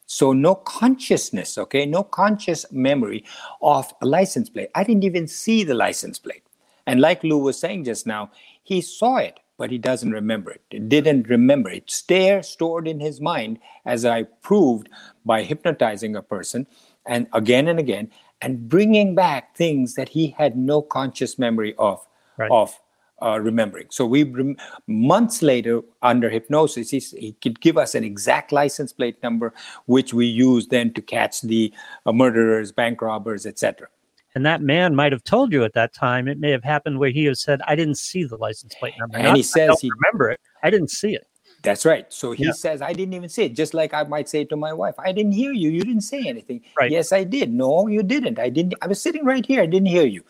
So, 0.06 0.32
no 0.32 0.54
consciousness, 0.54 1.56
okay, 1.56 1.86
no 1.86 2.02
conscious 2.02 2.70
memory 2.70 3.24
of 3.62 3.92
a 4.02 4.06
license 4.06 4.50
plate. 4.50 4.70
I 4.74 4.84
didn't 4.84 5.04
even 5.04 5.26
see 5.26 5.64
the 5.64 5.74
license 5.74 6.18
plate. 6.18 6.42
And 6.86 7.00
like 7.00 7.24
Lou 7.24 7.38
was 7.38 7.58
saying 7.58 7.84
just 7.84 8.06
now, 8.06 8.30
he 8.64 8.80
saw 8.80 9.18
it, 9.18 9.38
but 9.56 9.70
he 9.70 9.78
doesn't 9.78 10.10
remember 10.10 10.50
it. 10.50 10.62
He 10.70 10.80
didn't 10.80 11.28
remember 11.28 11.70
it. 11.70 11.84
It's 11.84 12.02
there, 12.02 12.42
stored 12.42 12.88
in 12.88 12.98
his 12.98 13.20
mind, 13.20 13.60
as 13.86 14.04
I 14.04 14.24
proved 14.24 14.88
by 15.24 15.42
hypnotizing 15.44 16.16
a 16.16 16.22
person 16.22 16.66
and 17.06 17.28
again 17.32 17.68
and 17.68 17.78
again, 17.78 18.10
and 18.40 18.68
bringing 18.68 19.14
back 19.14 19.54
things 19.54 19.94
that 19.94 20.08
he 20.08 20.28
had 20.28 20.56
no 20.56 20.82
conscious 20.82 21.38
memory 21.38 21.74
of, 21.78 22.04
Right. 22.36 22.50
of 22.50 22.80
uh, 23.22 23.38
remembering. 23.40 23.86
So 23.90 24.04
we 24.06 24.24
rem- 24.24 24.56
months 24.88 25.40
later, 25.40 25.82
under 26.02 26.28
hypnosis, 26.28 26.90
he, 26.90 26.98
he 26.98 27.32
could 27.40 27.60
give 27.60 27.78
us 27.78 27.94
an 27.94 28.02
exact 28.02 28.50
license 28.50 28.92
plate 28.92 29.22
number, 29.22 29.54
which 29.86 30.12
we 30.12 30.26
use 30.26 30.66
then 30.66 30.92
to 30.94 31.00
catch 31.02 31.42
the 31.42 31.72
uh, 32.06 32.12
murderers, 32.12 32.72
bank 32.72 33.00
robbers, 33.00 33.46
etc. 33.46 33.86
And 34.34 34.44
that 34.46 34.60
man 34.62 34.94
might 34.94 35.12
have 35.12 35.22
told 35.24 35.52
you 35.52 35.62
at 35.64 35.74
that 35.74 35.92
time. 35.94 36.26
It 36.28 36.38
may 36.40 36.50
have 36.50 36.64
happened 36.64 36.98
where 36.98 37.10
he 37.10 37.24
has 37.26 37.40
said, 37.40 37.60
"I 37.66 37.76
didn't 37.76 37.96
see 37.96 38.24
the 38.24 38.36
license 38.36 38.74
plate 38.74 38.94
number." 38.98 39.16
And 39.16 39.26
Not 39.28 39.36
he 39.36 39.42
says 39.42 39.80
he- 39.80 39.90
remember 39.90 40.30
it. 40.30 40.40
I 40.62 40.70
didn't 40.70 40.90
see 40.90 41.14
it. 41.14 41.26
That's 41.62 41.86
right. 41.86 42.04
So 42.12 42.32
he 42.32 42.44
Yeah. 42.44 42.52
says, 42.52 42.82
I 42.82 42.92
didn't 42.92 43.14
even 43.14 43.30
see 43.30 43.44
it. 43.44 43.54
Just 43.54 43.72
like 43.72 43.94
I 43.94 44.02
might 44.02 44.28
say 44.28 44.44
to 44.44 44.56
my 44.56 44.72
wife, 44.74 44.94
I 44.98 45.12
didn't 45.12 45.32
hear 45.32 45.52
you. 45.52 45.70
You 45.70 45.80
didn't 45.82 46.02
say 46.02 46.26
anything. 46.26 46.60
Right. 46.78 46.90
Yes, 46.90 47.10
I 47.10 47.24
did. 47.24 47.50
No, 47.54 47.86
you 47.86 48.02
didn't. 48.02 48.38
I 48.38 48.50
didn't. 48.50 48.74
I 48.82 48.86
was 48.86 49.00
sitting 49.00 49.24
right 49.24 49.44
here. 49.46 49.62
I 49.62 49.66
didn't 49.66 49.86
hear 49.88 50.04
you. 50.04 50.22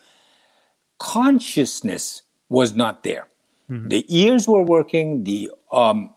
Consciousness 0.99 2.21
was 2.49 2.73
not 2.75 3.03
there. 3.03 3.27
Mhm. 3.69 3.89
The 3.89 4.05
ears 4.07 4.47
were 4.47 4.63
working, 4.63 5.23
the 5.23 5.51
um, 5.71 6.13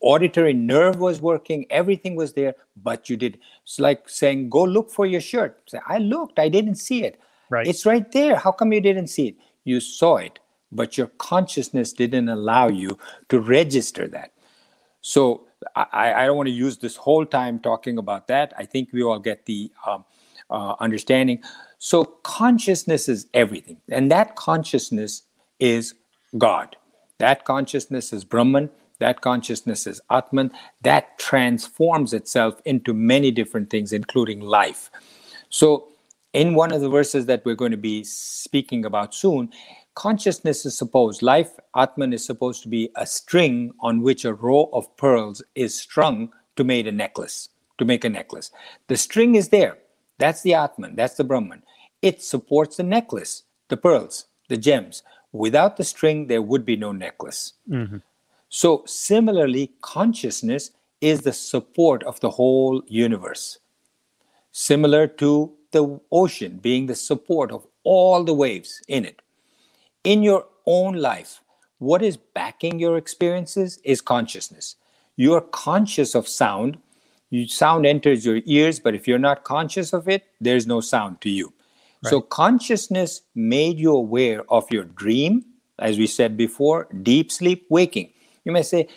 auditory 0.00 0.52
nerve 0.54 0.98
was 1.00 1.20
working, 1.20 1.66
everything 1.70 2.14
was 2.16 2.32
there, 2.32 2.54
but 2.82 3.10
you 3.10 3.16
did. 3.16 3.38
It's 3.64 3.78
like 3.80 4.08
saying, 4.08 4.48
Go 4.48 4.62
look 4.62 4.90
for 4.90 5.04
your 5.06 5.20
shirt. 5.20 5.60
Say, 5.66 5.80
I 5.86 5.98
looked, 5.98 6.38
I 6.38 6.48
didn't 6.48 6.76
see 6.76 7.04
it. 7.04 7.18
Right. 7.52 7.66
It's 7.66 7.84
right 7.84 8.10
there. 8.12 8.36
How 8.36 8.50
come 8.50 8.72
you 8.72 8.80
didn't 8.80 9.08
see 9.08 9.28
it? 9.28 9.34
You 9.64 9.78
saw 9.78 10.16
it, 10.16 10.38
but 10.72 10.96
your 10.96 11.08
consciousness 11.18 11.92
didn't 11.92 12.30
allow 12.30 12.68
you 12.68 12.98
to 13.28 13.40
register 13.40 14.08
that. 14.08 14.32
So 15.02 15.48
I, 15.76 16.14
I 16.14 16.26
don't 16.26 16.38
want 16.38 16.46
to 16.46 16.54
use 16.54 16.78
this 16.78 16.96
whole 16.96 17.26
time 17.26 17.58
talking 17.58 17.98
about 17.98 18.26
that. 18.28 18.54
I 18.56 18.64
think 18.64 18.88
we 18.90 19.02
all 19.02 19.18
get 19.18 19.44
the 19.44 19.70
um, 19.86 20.06
uh, 20.48 20.76
understanding. 20.80 21.42
So 21.76 22.04
consciousness 22.22 23.06
is 23.06 23.26
everything, 23.34 23.76
and 23.90 24.10
that 24.10 24.34
consciousness 24.34 25.24
is 25.60 25.92
God. 26.38 26.74
That 27.18 27.44
consciousness 27.44 28.14
is 28.14 28.24
Brahman. 28.24 28.70
That 28.98 29.20
consciousness 29.20 29.86
is 29.86 30.00
Atman. 30.08 30.52
That 30.80 31.18
transforms 31.18 32.14
itself 32.14 32.62
into 32.64 32.94
many 32.94 33.30
different 33.30 33.68
things, 33.68 33.92
including 33.92 34.40
life. 34.40 34.90
So, 35.50 35.91
in 36.32 36.54
one 36.54 36.72
of 36.72 36.80
the 36.80 36.88
verses 36.88 37.26
that 37.26 37.44
we're 37.44 37.54
going 37.54 37.70
to 37.70 37.76
be 37.76 38.04
speaking 38.04 38.84
about 38.84 39.14
soon, 39.14 39.52
consciousness 39.94 40.64
is 40.64 40.76
supposed, 40.76 41.22
life, 41.22 41.50
Atman, 41.76 42.12
is 42.12 42.24
supposed 42.24 42.62
to 42.62 42.68
be 42.68 42.90
a 42.96 43.06
string 43.06 43.72
on 43.80 44.02
which 44.02 44.24
a 44.24 44.34
row 44.34 44.70
of 44.72 44.96
pearls 44.96 45.42
is 45.54 45.78
strung 45.78 46.32
to 46.56 46.64
make 46.64 46.86
a 46.86 46.92
necklace. 46.92 47.48
To 47.78 47.86
make 47.86 48.04
a 48.04 48.08
necklace, 48.08 48.52
the 48.86 48.96
string 48.96 49.34
is 49.34 49.48
there. 49.48 49.78
That's 50.18 50.42
the 50.42 50.54
Atman. 50.54 50.94
That's 50.94 51.14
the 51.14 51.24
Brahman. 51.24 51.62
It 52.00 52.22
supports 52.22 52.76
the 52.76 52.84
necklace, 52.84 53.42
the 53.68 53.76
pearls, 53.76 54.26
the 54.48 54.56
gems. 54.56 55.02
Without 55.32 55.78
the 55.78 55.84
string, 55.84 56.26
there 56.28 56.42
would 56.42 56.64
be 56.64 56.76
no 56.76 56.92
necklace. 56.92 57.54
Mhm. 57.68 58.02
So, 58.48 58.84
similarly, 58.86 59.72
consciousness 59.80 60.70
is 61.00 61.22
the 61.22 61.32
support 61.32 62.04
of 62.04 62.20
the 62.20 62.30
whole 62.30 62.82
universe, 62.86 63.58
similar 64.52 65.08
to 65.08 65.56
the 65.72 66.00
ocean 66.10 66.58
being 66.62 66.86
the 66.86 66.94
support 66.94 67.50
of 67.50 67.66
all 67.84 68.24
the 68.24 68.34
waves 68.34 68.80
in 68.88 69.04
it. 69.04 69.20
In 70.04 70.22
your 70.22 70.46
own 70.66 70.94
life, 70.94 71.40
what 71.78 72.02
is 72.02 72.16
backing 72.16 72.78
your 72.78 72.96
experiences 72.96 73.78
is 73.84 74.00
consciousness. 74.00 74.76
You're 75.16 75.40
conscious 75.40 76.14
of 76.14 76.28
sound. 76.28 76.78
You, 77.30 77.48
sound 77.48 77.86
enters 77.86 78.24
your 78.24 78.40
ears, 78.44 78.78
but 78.78 78.94
if 78.94 79.08
you're 79.08 79.18
not 79.18 79.44
conscious 79.44 79.92
of 79.92 80.08
it, 80.08 80.24
there's 80.40 80.66
no 80.66 80.80
sound 80.80 81.20
to 81.22 81.30
you. 81.30 81.52
So, 82.04 82.20
consciousness 82.20 83.22
made 83.34 83.78
you 83.78 83.92
aware 83.94 84.42
of 84.50 84.70
your 84.72 84.84
dream, 84.84 85.44
as 85.78 85.98
we 85.98 86.08
said 86.08 86.36
before, 86.36 86.88
deep 87.02 87.30
sleep, 87.30 87.66
waking. 87.68 88.12
You 88.44 88.50
may 88.50 88.62
say, 88.62 88.88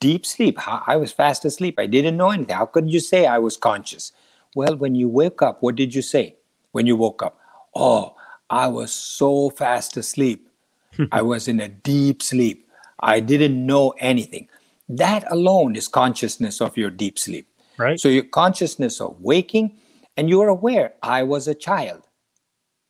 deep 0.00 0.24
sleep, 0.24 0.58
I 0.66 0.96
was 0.96 1.12
fast 1.12 1.44
asleep. 1.44 1.78
I 1.78 1.86
didn't 1.86 2.16
know 2.16 2.30
anything. 2.30 2.56
How 2.56 2.64
could 2.64 2.90
you 2.90 3.00
say 3.00 3.26
I 3.26 3.38
was 3.38 3.58
conscious? 3.58 4.12
Well, 4.54 4.76
when 4.76 4.94
you 4.94 5.08
wake 5.08 5.42
up, 5.42 5.62
what 5.62 5.74
did 5.74 5.94
you 5.94 6.02
say 6.02 6.36
when 6.72 6.86
you 6.86 6.96
woke 6.96 7.22
up? 7.22 7.38
Oh, 7.74 8.14
I 8.48 8.68
was 8.68 8.92
so 8.92 9.50
fast 9.50 9.96
asleep. 9.96 10.48
I 11.12 11.22
was 11.22 11.48
in 11.48 11.60
a 11.60 11.68
deep 11.68 12.22
sleep. 12.22 12.68
I 13.00 13.20
didn't 13.20 13.66
know 13.66 13.94
anything. 13.98 14.48
That 14.88 15.30
alone 15.30 15.76
is 15.76 15.88
consciousness 15.88 16.60
of 16.60 16.76
your 16.76 16.90
deep 16.90 17.18
sleep. 17.18 17.48
Right. 17.76 17.98
So, 17.98 18.08
your 18.08 18.24
consciousness 18.24 19.00
of 19.00 19.20
waking, 19.20 19.78
and 20.16 20.30
you're 20.30 20.48
aware, 20.48 20.94
I 21.02 21.24
was 21.24 21.48
a 21.48 21.54
child. 21.54 22.02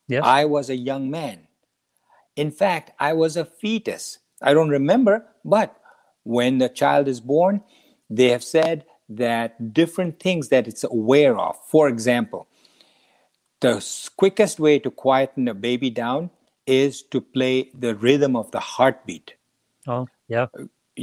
yes. 0.09 0.22
I 0.24 0.44
was 0.44 0.68
a 0.68 0.77
young 0.77 1.11
man. 1.11 1.46
In 2.37 2.50
fact, 2.50 2.90
I 2.98 3.12
was 3.14 3.37
a 3.37 3.44
fetus. 3.44 4.18
I 4.42 4.53
don't 4.53 4.68
remember, 4.68 5.24
but 5.44 5.81
when 6.24 6.59
the 6.59 6.68
child 6.68 7.09
is 7.09 7.20
born, 7.20 7.62
they 8.11 8.29
have 8.31 8.44
said 8.44 8.85
that 9.08 9.72
different 9.72 10.20
things 10.20 10.48
that 10.48 10.66
it's 10.66 10.84
aware 10.84 11.38
of. 11.38 11.56
For 11.68 11.88
example, 11.88 12.46
the 13.60 13.84
quickest 14.16 14.60
way 14.60 14.78
to 14.78 14.90
quieten 14.90 15.48
a 15.48 15.54
baby 15.54 15.90
down 15.90 16.30
is 16.66 17.02
to 17.02 17.20
play 17.20 17.70
the 17.78 17.94
rhythm 17.94 18.36
of 18.36 18.50
the 18.50 18.60
heartbeat. 18.60 19.34
oh, 19.86 20.08
yeah. 20.28 20.46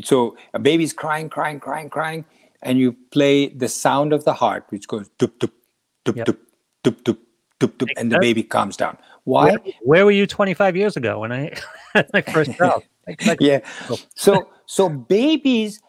So 0.03 0.35
a 0.53 0.59
baby's 0.59 0.93
crying, 0.93 1.29
crying, 1.29 1.59
crying, 1.59 1.89
crying, 1.89 2.25
and 2.61 2.79
you 2.79 2.95
play 3.11 3.49
the 3.49 3.67
sound 3.67 4.13
of 4.13 4.23
the 4.25 4.33
heart, 4.33 4.65
which 4.69 4.87
goes 4.87 5.09
tup 5.19 5.37
tup 5.39 5.51
tup 6.05 6.15
Yep. 6.15 6.25
tup 6.25 6.37
tup 6.83 7.03
tup 7.03 7.17
tup 7.59 7.77
tup, 7.77 7.89
and 7.97 8.11
the 8.11 8.17
baby 8.19 8.41
calms 8.41 8.77
down. 8.77 8.97
Why? 9.25 9.51
Where, 9.51 9.59
where 9.81 10.05
were 10.05 10.11
you 10.11 10.25
25 10.25 10.75
years 10.75 10.97
ago 10.97 11.19
when 11.19 11.31
I 11.31 11.53
my 12.13 12.21
first 12.21 12.53
child? 12.57 12.83
Yeah. 13.39 13.59
So 14.15 14.49
so 14.65 14.89
babies, 14.89 15.81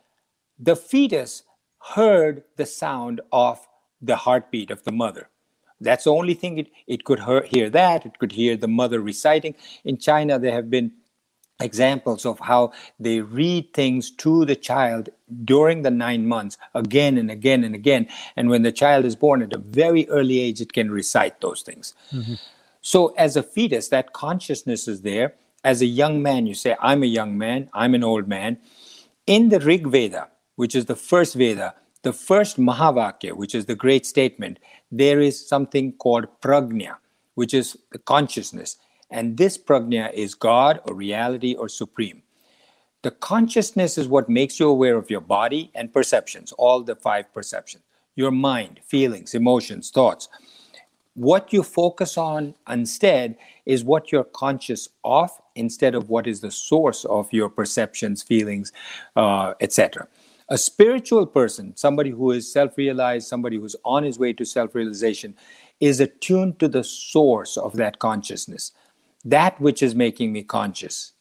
the 0.59 0.77
fetus 0.77 1.45
heard 1.83 2.45
the 2.57 2.67
sound 2.67 3.21
of 3.33 3.67
the 4.01 4.17
heartbeat 4.17 4.71
of 4.71 4.83
the 4.85 4.93
mother. 4.93 5.29
That's 5.81 6.05
the 6.05 6.13
only 6.13 6.35
thing 6.35 6.59
it, 6.59 6.69
it 6.87 7.05
could 7.05 7.21
hear, 7.21 7.43
hear 7.43 7.71
that. 7.71 8.07
It 8.07 8.19
could 8.19 8.33
hear 8.33 8.57
the 8.57 8.69
mother 8.69 9.01
reciting. 9.01 9.55
In 9.85 9.99
China, 9.99 10.39
there 10.39 10.53
have 10.53 10.71
been 10.71 10.93
examples 11.61 12.27
of 12.27 12.39
how 12.41 12.73
they 12.99 13.21
read 13.21 13.73
things 13.73 14.11
to 14.11 14.45
the 14.45 14.57
child 14.57 15.09
during 15.45 15.83
the 15.83 15.91
nine 15.91 16.27
months 16.27 16.59
again 16.75 17.19
and 17.19 17.31
again 17.31 17.65
and 17.65 17.75
again. 17.75 18.09
And 18.37 18.49
when 18.49 18.63
the 18.63 18.73
child 18.73 19.05
is 19.05 19.17
born 19.17 19.43
at 19.43 19.53
a 19.53 19.59
very 19.59 20.09
early 20.09 20.41
age, 20.41 20.61
it 20.61 20.73
can 20.73 20.91
recite 20.91 21.41
those 21.41 21.63
things. 21.63 21.95
Mm-hmm. 22.13 22.35
So, 22.81 23.15
as 23.17 23.37
a 23.37 23.43
fetus, 23.45 23.89
that 23.89 24.13
consciousness 24.13 24.89
is 24.89 25.03
there. 25.03 25.35
As 25.65 25.83
a 25.83 25.87
young 25.87 26.21
man, 26.21 26.47
you 26.47 26.55
say, 26.55 26.77
I'm 26.81 27.05
a 27.05 27.07
young 27.07 27.39
man, 27.39 27.71
I'm 27.73 27.95
an 27.95 28.03
old 28.03 28.27
man. 28.27 28.59
In 29.29 29.51
the 29.51 29.61
Rig 29.61 29.87
Veda, 29.87 30.29
which 30.57 30.75
is 30.75 30.87
the 30.87 30.97
first 30.97 31.35
Veda, 31.35 31.75
the 32.03 32.13
first 32.13 32.59
Mahavakya, 32.59 33.33
which 33.35 33.55
is 33.55 33.67
the 33.67 33.75
great 33.75 34.05
statement, 34.07 34.59
there 34.91 35.21
is 35.21 35.47
something 35.47 35.93
called 35.93 36.27
prajna, 36.41 36.97
which 37.35 37.55
is 37.55 37.77
the 37.93 37.99
consciousness. 37.99 38.77
And 39.11 39.37
this 39.37 39.57
prajna 39.57 40.13
is 40.13 40.35
God 40.35 40.81
or 40.85 40.95
reality 40.95 41.55
or 41.55 41.69
supreme. 41.69 42.23
The 43.03 43.11
consciousness 43.11 43.99
is 43.99 44.07
what 44.07 44.29
makes 44.29 44.61
you 44.61 44.69
aware 44.69 44.97
of 44.97 45.11
your 45.11 45.21
body 45.21 45.71
and 45.75 45.93
perceptions, 45.93 46.53
all 46.53 46.83
the 46.83 46.95
five 46.95 47.33
perceptions, 47.33 47.83
your 48.15 48.31
mind, 48.31 48.81
feelings, 48.85 49.35
emotions, 49.35 49.91
thoughts. 49.91 50.29
What 51.15 51.53
you 51.53 51.63
focus 51.63 52.17
on 52.17 52.55
instead 52.69 53.37
is 53.67 53.85
what 53.85 54.13
you're 54.13 54.25
conscious 54.25 54.89
of 55.05 55.31
instead 55.57 55.95
of 55.95 56.09
what 56.09 56.27
is 56.27 56.41
the 56.41 56.51
source 56.51 57.05
of 57.05 57.31
your 57.33 57.49
perceptions, 57.49 58.23
feelings, 58.23 58.73
uh, 59.17 59.55
etc. 59.61 60.09
A 60.53 60.59
spiritual 60.59 61.25
person, 61.25 61.75
somebody 61.77 62.11
who 62.11 62.31
is 62.33 62.53
self 62.53 62.77
realized, 62.77 63.27
somebody 63.27 63.57
who's 63.57 63.75
on 63.87 64.05
his 64.05 64.19
way 64.19 64.35
to 64.35 64.45
self 64.45 64.75
realization, 64.75 65.35
is 65.81 65.99
attuned 65.99 66.59
to 66.59 66.69
the 66.69 66.85
source 66.85 67.57
of 67.57 67.75
that 67.77 67.99
consciousness, 67.99 68.73
that 69.25 69.59
which 69.63 69.83
is 69.83 69.95
making 69.95 70.31
me 70.31 70.43
conscious, 70.43 71.13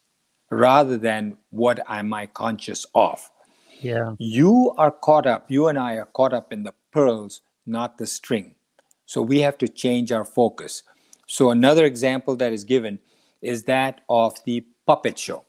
rather 0.50 0.98
than 0.98 1.38
what 1.50 1.80
am 1.88 2.14
I 2.14 2.26
conscious 2.26 2.86
of. 2.94 3.32
Yeah. 3.80 4.16
You 4.20 4.74
are 4.78 4.92
caught 4.92 5.26
up, 5.26 5.50
you 5.50 5.70
and 5.70 5.80
I 5.80 5.94
are 5.94 6.10
caught 6.14 6.34
up 6.34 6.52
in 6.52 6.64
the 6.64 6.74
pearls, 6.92 7.40
not 7.66 7.98
the 7.98 8.08
string. 8.08 8.56
So 9.06 9.22
we 9.22 9.40
have 9.40 9.58
to 9.60 9.68
change 9.70 10.12
our 10.12 10.26
focus. 10.26 10.84
So 11.26 11.52
another 11.52 11.86
example 11.86 12.36
that 12.36 12.52
is 12.52 12.66
given 12.66 13.00
is 13.42 13.64
that 13.64 14.02
of 14.10 14.36
the 14.44 14.66
puppet 14.86 15.18
show. 15.18 15.46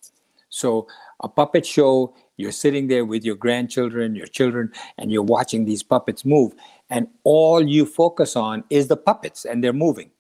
So 0.50 0.86
a 1.18 1.28
puppet 1.28 1.66
show, 1.66 2.14
you're 2.36 2.52
sitting 2.52 2.88
there 2.88 3.04
with 3.04 3.24
your 3.24 3.36
grandchildren, 3.36 4.14
your 4.14 4.26
children, 4.26 4.72
and 4.98 5.12
you're 5.12 5.22
watching 5.22 5.64
these 5.64 5.82
puppets 5.82 6.24
move. 6.24 6.54
And 6.90 7.08
all 7.24 7.66
you 7.66 7.86
focus 7.86 8.36
on 8.36 8.64
is 8.70 8.88
the 8.88 8.96
puppets 8.96 9.44
and 9.44 9.62
they're 9.62 9.72
moving. 9.72 10.10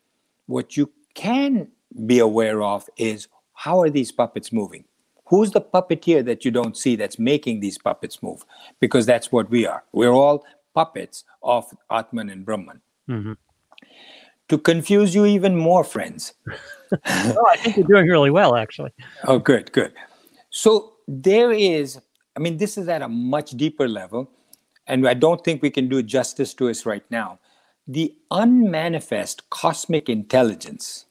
What 0.46 0.76
you 0.76 0.90
can 1.14 1.68
be 2.06 2.18
aware 2.18 2.62
of 2.62 2.88
is 2.96 3.28
how 3.54 3.80
are 3.80 3.90
these 3.90 4.12
puppets 4.12 4.52
moving? 4.52 4.84
Who's 5.26 5.50
the 5.52 5.60
puppeteer 5.60 6.24
that 6.26 6.44
you 6.44 6.50
don't 6.50 6.76
see 6.76 6.96
that's 6.96 7.18
making 7.18 7.60
these 7.60 7.78
puppets 7.78 8.22
move? 8.22 8.44
Because 8.80 9.06
that's 9.06 9.32
what 9.32 9.48
we 9.48 9.66
are. 9.66 9.84
We're 9.92 10.12
all 10.12 10.44
puppets 10.74 11.24
of 11.42 11.64
Atman 11.90 12.28
and 12.30 12.44
Brahman. 12.44 12.80
Mm-hmm. 13.08 13.32
To 14.48 14.58
confuse 14.58 15.14
you 15.14 15.24
even 15.24 15.56
more, 15.56 15.84
friends. 15.84 16.34
well, 16.90 17.46
I 17.48 17.56
think 17.56 17.76
you're 17.76 17.86
doing 17.86 18.08
really 18.08 18.30
well, 18.30 18.56
actually. 18.56 18.90
Oh, 19.24 19.38
good, 19.38 19.72
good. 19.72 19.94
So 20.50 20.91
there 21.08 21.52
is, 21.52 21.98
I 22.36 22.40
mean, 22.40 22.56
this 22.56 22.78
is 22.78 22.88
at 22.88 23.02
a 23.02 23.08
much 23.08 23.52
deeper 23.52 23.88
level, 23.88 24.30
and 24.86 25.06
I 25.06 25.14
don't 25.14 25.42
think 25.44 25.62
we 25.62 25.70
can 25.70 25.88
do 25.88 26.02
justice 26.02 26.54
to 26.54 26.68
it 26.68 26.84
right 26.86 27.04
now. 27.10 27.38
The 27.86 28.14
unmanifest 28.30 29.48
cosmic 29.50 30.08
intelligence, 30.08 31.06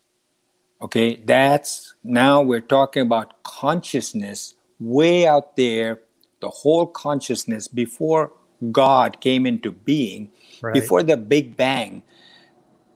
okay, 0.82 1.18
that's 1.26 1.94
now 2.04 2.42
we're 2.42 2.62
talking 2.62 3.04
about 3.04 3.44
consciousness 3.44 4.56
way 4.80 5.28
out 5.28 5.56
there, 5.56 6.02
the 6.40 6.50
whole 6.50 6.88
consciousness 6.88 7.68
before 7.68 8.32
God 8.72 9.20
came 9.22 9.46
into 9.46 9.72
being, 9.72 10.32
right. 10.62 10.74
before 10.74 11.04
the 11.04 11.18
Big 11.18 11.56
Bang. 11.56 12.04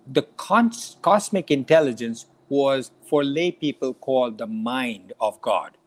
The 0.08 0.24
cons- 0.38 0.98
cosmic 1.02 1.52
intelligence 1.52 2.28
was 2.50 2.92
for 3.08 3.24
lay 3.24 3.52
people 3.52 3.94
called 3.94 4.38
the 4.38 4.48
mind 4.48 5.14
of 5.20 5.42
God 5.42 5.78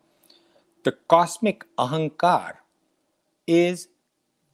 the 0.89 0.97
cosmic 1.07 1.67
ahankar 1.77 2.55
is 3.47 3.89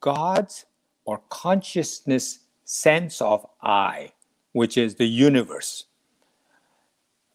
God's 0.00 0.66
or 1.04 1.22
consciousness 1.28 2.40
sense 2.64 3.22
of 3.22 3.46
I, 3.62 4.10
which 4.50 4.76
is 4.76 4.96
the 4.96 5.06
universe. 5.06 5.84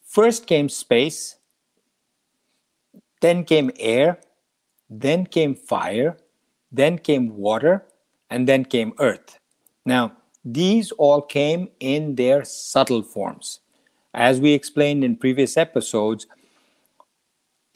First 0.04 0.48
came 0.48 0.68
space, 0.68 1.38
then 3.22 3.46
came 3.46 3.72
air, 3.80 4.20
then 4.90 5.26
came 5.26 5.56
fire, 5.56 6.18
then 6.70 6.98
came 6.98 7.38
water, 7.38 7.86
and 8.30 8.50
then 8.50 8.66
came 8.66 8.92
earth. 9.00 9.40
Now, 9.86 10.12
these 10.44 10.92
all 10.92 11.22
came 11.22 11.70
in 11.80 12.16
their 12.16 12.44
subtle 12.44 13.04
forms. 13.04 13.62
As 14.14 14.42
we 14.42 14.52
explained 14.52 15.06
in 15.06 15.16
previous 15.16 15.56
episodes, 15.56 16.28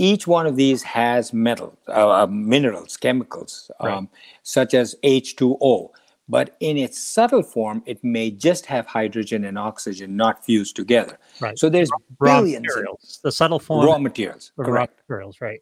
each 0.03 0.27
one 0.27 0.45
of 0.45 0.57
these 0.57 0.83
has 0.83 1.31
metal, 1.31 1.77
uh, 1.87 2.23
uh, 2.23 2.27
minerals, 2.27 2.97
chemicals, 2.97 3.71
right. 3.81 3.93
um, 3.93 4.09
such 4.43 4.73
as 4.73 4.95
H2O. 5.01 5.91
But 6.27 6.57
in 6.59 6.77
its 6.77 7.01
subtle 7.01 7.43
form, 7.43 7.83
it 7.85 8.03
may 8.03 8.29
just 8.29 8.65
have 8.65 8.85
hydrogen 8.85 9.45
and 9.45 9.57
oxygen 9.57 10.17
not 10.17 10.43
fused 10.43 10.75
together. 10.75 11.17
Right. 11.39 11.57
So 11.57 11.69
there's 11.69 11.89
raw 12.19 12.39
billions. 12.41 12.65
Materials. 12.65 13.19
The 13.23 13.31
subtle 13.31 13.59
form. 13.59 13.85
Raw 13.85 13.97
materials. 13.97 14.51
Raw 14.57 14.87
materials, 15.07 15.39
right. 15.39 15.61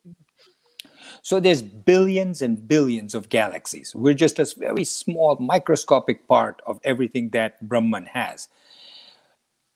So 1.22 1.40
there's 1.40 1.62
billions 1.62 2.42
and 2.42 2.68
billions 2.68 3.14
of 3.14 3.30
galaxies. 3.30 3.94
We're 3.94 4.16
just 4.16 4.40
a 4.40 4.48
very 4.58 4.86
small, 4.86 5.38
microscopic 5.40 6.28
part 6.28 6.64
of 6.66 6.80
everything 6.84 7.30
that 7.30 7.62
Brahman 7.68 8.08
has. 8.08 8.48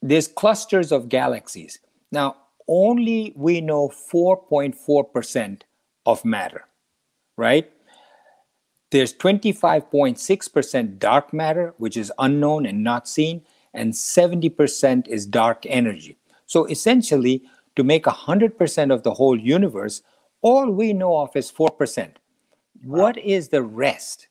There's 0.02 0.28
clusters 0.28 0.92
of 0.92 1.08
galaxies. 1.08 1.80
Now, 2.12 2.38
only 2.68 3.34
we 3.36 3.62
know 3.62 3.90
4.4% 3.90 5.62
of 6.06 6.26
matter, 6.26 6.66
right? 7.38 7.72
There's 8.92 9.14
25.6% 9.14 11.00
dark 11.00 11.34
matter, 11.34 11.74
which 11.78 11.98
is 11.98 12.12
unknown 12.20 12.66
and 12.66 12.84
not 12.84 13.08
seen, 13.08 13.44
and 13.74 13.94
70% 13.94 15.08
is 15.08 15.26
dark 15.26 15.66
energy. 15.66 16.18
So 16.46 16.66
essentially, 16.66 17.44
to 17.76 17.84
make 17.84 18.06
100% 18.06 18.94
of 18.94 19.04
the 19.04 19.14
whole 19.14 19.38
universe, 19.38 20.02
all 20.42 20.70
we 20.70 20.94
know 20.94 21.18
of 21.18 21.36
is 21.36 21.52
4%. 21.52 22.12
What 22.84 23.18
is 23.18 23.50
the 23.50 23.64
rest? 23.64 24.28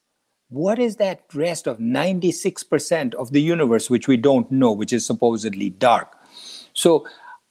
What 0.49 0.79
is 0.79 0.97
that 0.97 1.23
rest 1.35 1.66
of 1.66 1.79
96% 1.79 3.14
of 3.14 3.33
the 3.33 3.42
universe, 3.42 3.90
which 3.90 4.07
we 4.07 4.16
don't 4.16 4.51
know, 4.51 4.70
which 4.73 4.92
is 4.92 5.05
supposedly 5.05 5.70
dark? 5.70 6.16
So 6.73 7.07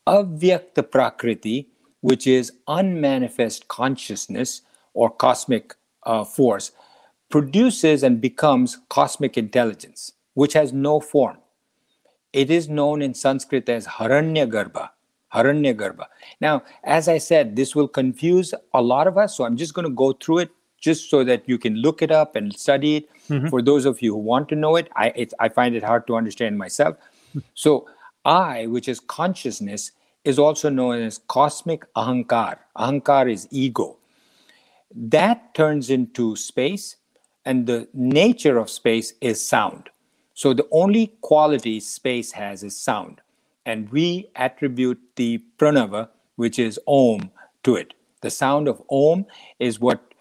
avyakta 0.08 0.90
prakriti, 0.90 1.70
which 2.02 2.28
is 2.28 2.52
unmanifest 2.68 3.68
consciousness 3.68 4.62
or 4.94 5.10
cosmic 5.10 5.76
uh, 6.04 6.24
force, 6.24 6.72
produces 7.30 8.04
and 8.04 8.22
becomes 8.22 8.78
cosmic 8.90 9.38
intelligence, 9.38 10.12
which 10.34 10.54
has 10.54 10.74
no 10.74 11.00
form. 11.00 11.38
It 12.34 12.52
is 12.52 12.68
known 12.68 13.02
in 13.02 13.14
Sanskrit 13.14 13.70
as 13.70 13.88
Hiranya 13.88 14.50
Garbha. 14.52 14.90
Hiranya 15.34 15.74
Garbha. 15.76 16.06
Now, 16.42 16.64
as 16.84 17.08
I 17.08 17.18
said, 17.18 17.56
this 17.56 17.76
will 17.76 17.88
confuse 17.88 18.54
a 18.74 18.82
lot 18.82 19.08
of 19.08 19.18
us, 19.18 19.38
so 19.38 19.46
I'm 19.46 19.58
just 19.58 19.74
going 19.74 19.88
to 19.88 19.94
go 19.94 20.14
through 20.14 20.40
it 20.40 20.52
just 20.80 21.10
so 21.10 21.24
that 21.24 21.48
you 21.48 21.58
can 21.58 21.76
look 21.76 22.02
it 22.02 22.12
up 22.12 22.36
and 22.36 22.54
study 22.54 22.98
it. 22.98 23.10
Mm-hmm. 23.30 23.48
For 23.48 23.62
those 23.62 23.86
of 23.86 24.02
you 24.02 24.14
who 24.14 24.20
want 24.20 24.50
to 24.50 24.56
know 24.56 24.76
it, 24.76 24.90
I, 24.96 25.08
it, 25.16 25.34
I 25.40 25.50
find 25.50 25.76
it 25.76 25.84
hard 25.84 26.06
to 26.08 26.16
understand 26.16 26.58
myself. 26.58 26.98
So, 27.56 27.88
I, 28.26 28.68
which 28.68 28.88
is 28.88 29.00
consciousness, 29.00 29.92
is 30.24 30.40
also 30.40 30.70
known 30.70 31.02
as 31.02 31.20
cosmic 31.28 31.92
ahankar. 31.94 32.58
Ahankar 32.78 33.32
is 33.32 33.48
ego. 33.52 33.98
That 34.96 35.54
turns 35.54 35.90
into 35.90 36.36
space, 36.36 36.98
and 37.46 37.68
the 37.68 37.88
nature 37.94 38.58
of 38.58 38.70
space 38.70 39.14
is 39.22 39.46
sound. 39.46 39.90
So 40.34 40.54
the 40.54 40.68
only 40.72 41.08
quality 41.22 41.80
space 41.80 42.32
has 42.32 42.64
is 42.64 42.80
sound. 42.80 43.22
And 43.66 43.90
we 43.92 44.30
attribute 44.36 45.00
the 45.16 45.44
pranava, 45.58 46.10
which 46.36 46.60
is 46.60 46.80
om, 46.88 47.32
to 47.64 47.76
it. 47.76 47.94
The 48.22 48.30
sound 48.30 48.68
of 48.68 48.82
om 48.90 49.26
is 49.60 49.80
what 49.80 50.14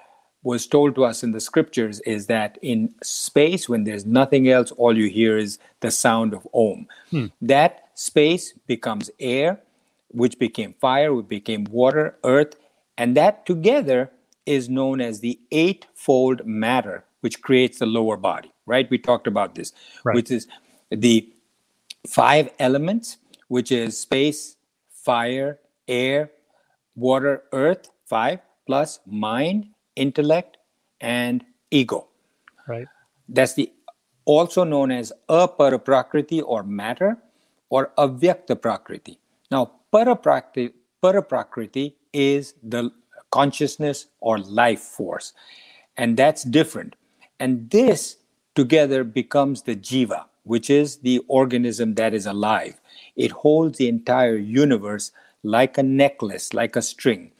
was 0.43 0.67
told 0.67 0.95
to 0.97 1.05
us 1.05 1.23
in 1.23 1.31
the 1.31 1.41
scriptures 1.41 2.01
is 2.01 2.27
that 2.27 2.59
in 2.63 2.93
space, 3.03 3.69
when 3.69 3.85
there's 3.85 4.05
nothing 4.05 4.49
else, 4.49 4.73
all 4.73 4.97
you 4.97 5.09
hear 5.09 5.39
is 5.39 5.59
the 5.81 5.91
sound 5.91 6.35
of 6.35 6.47
Om. 6.53 6.87
Hmm. 7.11 7.27
That 7.41 7.91
space 7.95 8.55
becomes 8.67 9.11
air, 9.19 9.61
which 10.09 10.39
became 10.39 10.75
fire, 10.75 11.13
which 11.15 11.29
became 11.29 11.65
water, 11.65 12.19
earth, 12.25 12.55
and 12.99 13.17
that 13.17 13.47
together 13.47 14.11
is 14.47 14.69
known 14.69 15.01
as 15.01 15.21
the 15.21 15.39
eightfold 15.51 16.45
matter, 16.47 17.05
which 17.21 17.41
creates 17.41 17.79
the 17.79 17.87
lower 17.87 18.17
body, 18.17 18.53
right? 18.67 18.89
We 18.91 18.99
talked 18.99 19.27
about 19.27 19.55
this, 19.55 19.73
right. 20.05 20.15
which 20.15 20.31
is 20.31 20.47
the 20.91 21.33
five 22.07 22.51
elements, 22.59 23.19
which 23.49 23.73
is 23.73 23.99
space, 23.99 24.57
fire, 24.91 25.59
air, 25.89 26.31
water, 26.95 27.45
earth, 27.53 27.91
five, 28.07 28.41
plus 28.67 29.01
mind, 29.07 29.69
intellect, 29.97 30.59
and 31.01 31.45
ego. 31.71 32.09
Right. 32.67 32.87
That's 33.29 33.55
the 33.55 33.73
also 34.25 34.65
known 34.65 34.91
as 34.91 35.13
apara 35.29 35.83
prakriti 35.85 36.41
or 36.43 36.63
matter 36.63 37.19
or 37.73 37.91
avyakta 37.97 38.55
prakriti. 38.61 39.19
Now, 39.51 39.73
paraprakriti, 39.95 40.75
paraprakriti 41.03 41.95
is 42.13 42.53
the 42.63 42.91
consciousness 43.31 44.09
or 44.21 44.39
life 44.41 44.81
force, 44.81 45.33
and 45.97 46.19
that's 46.19 46.43
different. 46.43 46.97
And 47.41 47.71
this 47.71 48.19
together 48.55 49.05
becomes 49.05 49.63
the 49.63 49.75
jiva, 49.75 50.27
which 50.43 50.69
is 50.69 50.99
the 50.99 51.23
organism 51.29 51.95
that 51.95 52.13
is 52.13 52.27
alive. 52.27 52.79
It 53.17 53.31
holds 53.31 53.79
the 53.79 53.89
entire 53.89 54.37
universe 54.37 55.11
like 55.43 55.79
a 55.79 55.83
necklace, 55.83 56.53
like 56.53 56.77
a 56.77 56.83
string. 56.83 57.33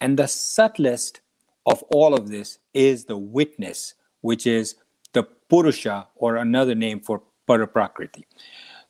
And 0.00 0.16
the 0.16 0.28
subtlest 0.28 1.20
of 1.66 1.82
all 1.90 2.14
of 2.14 2.28
this 2.28 2.58
is 2.74 3.06
the 3.06 3.18
witness, 3.18 3.94
which 4.20 4.46
is 4.46 4.76
the 5.14 5.24
Purusha, 5.24 6.06
or 6.14 6.36
another 6.36 6.76
name 6.76 7.00
for 7.00 7.22
Paraprakriti. 7.48 8.24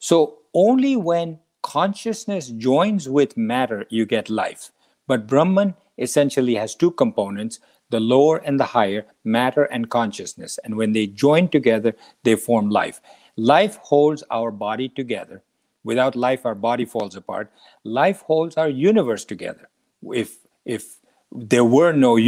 So 0.05 0.40
only 0.53 0.97
when 0.97 1.38
consciousness 1.62 2.49
joins 2.49 3.09
with 3.09 3.38
matter, 3.38 3.87
you 3.88 4.05
get 4.05 4.29
life. 4.29 4.71
But 5.07 5.27
Brahman 5.27 5.77
essentially 5.97 6.57
has 6.57 6.75
two 6.75 6.90
components 6.90 7.59
the 7.88 8.01
lower 8.01 8.37
and 8.37 8.61
the 8.61 8.64
higher, 8.77 9.07
matter 9.25 9.64
and 9.64 9.88
consciousness. 9.88 10.59
And 10.62 10.77
when 10.77 10.93
they 10.93 11.07
join 11.07 11.49
together, 11.49 11.95
they 12.23 12.35
form 12.35 12.69
life. 12.69 13.01
Life 13.37 13.77
holds 13.77 14.23
our 14.31 14.51
body 14.51 14.90
together. 14.90 15.43
Without 15.85 16.14
life, 16.14 16.45
our 16.45 16.55
body 16.55 16.85
falls 16.85 17.17
apart. 17.17 17.51
Life 17.83 18.21
holds 18.27 18.59
our 18.59 18.69
universe 18.69 19.25
together. 19.25 19.71
If 20.03 20.37
if 20.67 20.97
there 21.33 21.64
were 21.64 21.93
no 21.93 22.19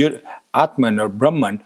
Atman 0.55 0.99
or 0.99 1.11
Brahman, 1.11 1.62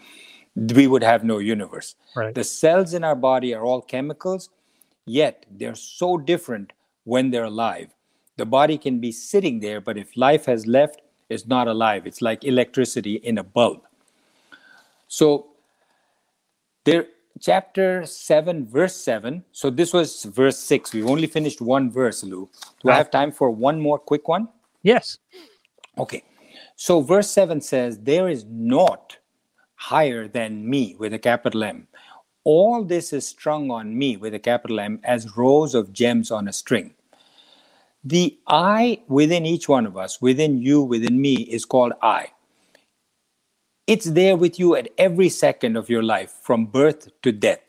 we 0.55 0.87
would 0.87 1.03
have 1.03 1.23
no 1.23 1.37
universe. 1.37 1.95
Right. 2.15 2.35
The 2.35 2.43
cells 2.43 2.93
in 2.93 3.05
our 3.05 3.15
body 3.15 3.53
are 3.55 3.63
all 3.63 3.81
chemicals, 3.81 4.49
yet 5.11 5.45
they're 5.59 5.75
so 5.75 6.17
different 6.17 6.73
when 7.03 7.31
they're 7.31 7.51
alive. 7.55 7.89
The 8.37 8.45
body 8.45 8.77
can 8.77 8.99
be 8.99 9.11
sitting 9.11 9.59
there, 9.59 9.81
but 9.81 9.97
if 9.97 10.15
life 10.15 10.45
has 10.45 10.65
left, 10.65 11.01
it's 11.29 11.47
not 11.47 11.67
alive. 11.67 12.07
It's 12.07 12.21
like 12.21 12.43
electricity 12.43 13.15
in 13.15 13.37
a 13.37 13.43
bulb. 13.43 13.81
So 15.07 15.47
there 16.85 17.07
chapter 17.39 18.05
7 18.05 18.67
verse 18.67 18.95
7 18.95 19.43
so 19.51 19.69
this 19.69 19.93
was 19.93 20.25
verse 20.25 20.57
6 20.59 20.93
we've 20.93 21.07
only 21.07 21.27
finished 21.27 21.61
one 21.61 21.89
verse 21.89 22.23
lou 22.23 22.49
do 22.83 22.89
i 22.89 22.95
have 22.95 23.09
time 23.09 23.31
for 23.31 23.49
one 23.49 23.79
more 23.79 23.97
quick 23.97 24.27
one 24.27 24.47
yes 24.83 25.17
okay 25.97 26.23
so 26.75 26.99
verse 27.01 27.31
7 27.31 27.61
says 27.61 27.97
there 27.99 28.27
is 28.29 28.45
naught 28.49 29.17
higher 29.81 30.27
than 30.27 30.69
me 30.69 30.95
with 30.99 31.13
a 31.13 31.19
capital 31.19 31.63
M. 31.63 31.87
All 32.43 32.83
this 32.83 33.13
is 33.13 33.27
strung 33.27 33.69
on 33.71 33.97
me 33.97 34.17
with 34.17 34.33
a 34.33 34.39
capital 34.39 34.79
M 34.79 34.99
as 35.03 35.37
rows 35.37 35.75
of 35.75 35.93
gems 35.93 36.31
on 36.31 36.47
a 36.47 36.53
string. 36.53 36.95
The 38.03 38.39
I 38.47 39.01
within 39.07 39.45
each 39.45 39.69
one 39.69 39.85
of 39.85 39.95
us, 39.97 40.21
within 40.21 40.59
you, 40.61 40.81
within 40.81 41.21
me, 41.21 41.35
is 41.35 41.65
called 41.65 41.93
I. 42.01 42.29
It's 43.87 44.05
there 44.05 44.35
with 44.37 44.59
you 44.59 44.75
at 44.75 44.89
every 44.97 45.29
second 45.29 45.75
of 45.77 45.89
your 45.89 46.03
life, 46.03 46.33
from 46.41 46.65
birth 46.65 47.09
to 47.21 47.31
death. 47.31 47.59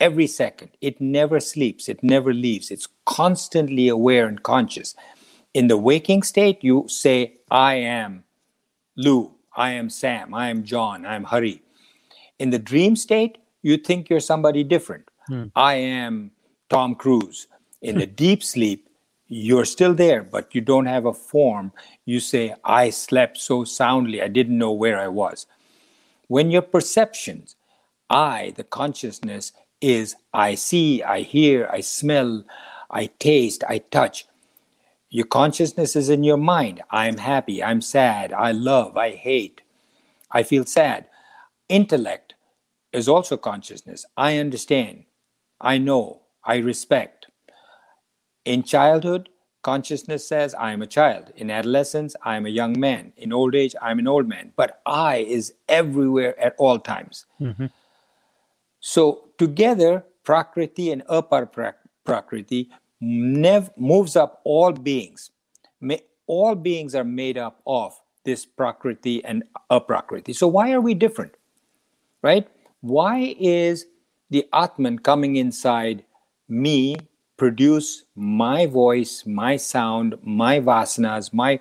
Every 0.00 0.26
second. 0.26 0.70
It 0.80 1.00
never 1.00 1.40
sleeps, 1.40 1.88
it 1.88 2.02
never 2.02 2.34
leaves. 2.34 2.70
It's 2.70 2.88
constantly 3.06 3.88
aware 3.88 4.26
and 4.26 4.42
conscious. 4.42 4.94
In 5.54 5.68
the 5.68 5.78
waking 5.78 6.22
state, 6.22 6.62
you 6.62 6.84
say, 6.88 7.38
I 7.50 7.76
am 7.76 8.24
Lou. 8.96 9.32
I 9.56 9.70
am 9.72 9.90
Sam, 9.90 10.34
I 10.34 10.50
am 10.50 10.64
John, 10.64 11.04
I 11.06 11.16
am 11.16 11.24
Hari. 11.24 11.62
In 12.38 12.50
the 12.50 12.60
dream 12.60 12.94
state, 12.94 13.38
you 13.68 13.76
think 13.76 14.08
you're 14.08 14.20
somebody 14.20 14.64
different. 14.64 15.08
Hmm. 15.26 15.44
I 15.54 15.74
am 15.74 16.30
Tom 16.70 16.94
Cruise. 16.94 17.46
In 17.82 17.98
the 17.98 18.06
deep 18.06 18.42
sleep, 18.42 18.88
you're 19.28 19.66
still 19.66 19.94
there, 19.94 20.22
but 20.22 20.54
you 20.54 20.60
don't 20.60 20.86
have 20.86 21.04
a 21.04 21.12
form. 21.12 21.72
You 22.06 22.18
say, 22.18 22.54
I 22.64 22.90
slept 22.90 23.36
so 23.36 23.64
soundly, 23.64 24.22
I 24.22 24.28
didn't 24.28 24.58
know 24.58 24.72
where 24.72 24.98
I 24.98 25.08
was. 25.08 25.46
When 26.28 26.50
your 26.50 26.62
perceptions, 26.62 27.56
I, 28.10 28.54
the 28.56 28.64
consciousness, 28.64 29.52
is 29.80 30.16
I 30.32 30.54
see, 30.54 31.02
I 31.02 31.20
hear, 31.20 31.68
I 31.70 31.80
smell, 31.82 32.44
I 32.90 33.10
taste, 33.18 33.62
I 33.68 33.78
touch, 33.78 34.26
your 35.10 35.26
consciousness 35.26 35.96
is 35.96 36.08
in 36.10 36.24
your 36.24 36.36
mind. 36.36 36.82
I'm 36.90 37.16
happy. 37.16 37.62
I'm 37.62 37.80
sad. 37.80 38.32
I 38.32 38.52
love. 38.52 38.96
I 38.96 39.12
hate. 39.12 39.62
I 40.30 40.42
feel 40.42 40.66
sad. 40.66 41.06
Intellect 41.68 42.27
is 42.92 43.08
also 43.08 43.36
consciousness. 43.36 44.04
I 44.16 44.38
understand. 44.38 45.04
I 45.60 45.78
know. 45.78 46.22
I 46.44 46.58
respect. 46.58 47.26
In 48.44 48.62
childhood, 48.62 49.28
consciousness 49.62 50.26
says, 50.26 50.54
I 50.54 50.72
am 50.72 50.82
a 50.82 50.86
child. 50.86 51.32
In 51.36 51.50
adolescence, 51.50 52.16
I 52.22 52.36
am 52.36 52.46
a 52.46 52.50
young 52.50 52.78
man. 52.78 53.12
In 53.16 53.32
old 53.32 53.54
age, 53.54 53.74
I'm 53.82 53.98
an 53.98 54.08
old 54.08 54.28
man. 54.28 54.52
But 54.56 54.80
I 54.86 55.18
is 55.18 55.52
everywhere 55.68 56.38
at 56.40 56.54
all 56.58 56.78
times. 56.78 57.26
Mm-hmm. 57.40 57.66
So, 58.80 59.30
together, 59.36 60.04
Prakriti 60.24 60.92
and 60.92 61.04
Apar 61.06 61.74
Prakriti 62.04 62.70
nev- 63.00 63.70
moves 63.76 64.16
up 64.16 64.40
all 64.44 64.72
beings. 64.72 65.30
May, 65.80 66.00
all 66.26 66.54
beings 66.54 66.94
are 66.94 67.04
made 67.04 67.38
up 67.38 67.60
of 67.66 67.98
this 68.24 68.44
prakriti 68.44 69.24
and 69.24 69.42
aprakriti. 69.70 70.34
So 70.36 70.46
why 70.46 70.72
are 70.72 70.80
we 70.80 70.94
different? 70.94 71.32
Right? 72.22 72.46
Why 72.80 73.36
is 73.38 73.86
the 74.30 74.46
Atman 74.52 75.00
coming 75.00 75.36
inside 75.36 76.04
me 76.48 76.96
produce 77.36 78.04
my 78.16 78.66
voice, 78.66 79.24
my 79.26 79.56
sound, 79.56 80.16
my 80.22 80.60
vasanas, 80.60 81.32
my 81.32 81.60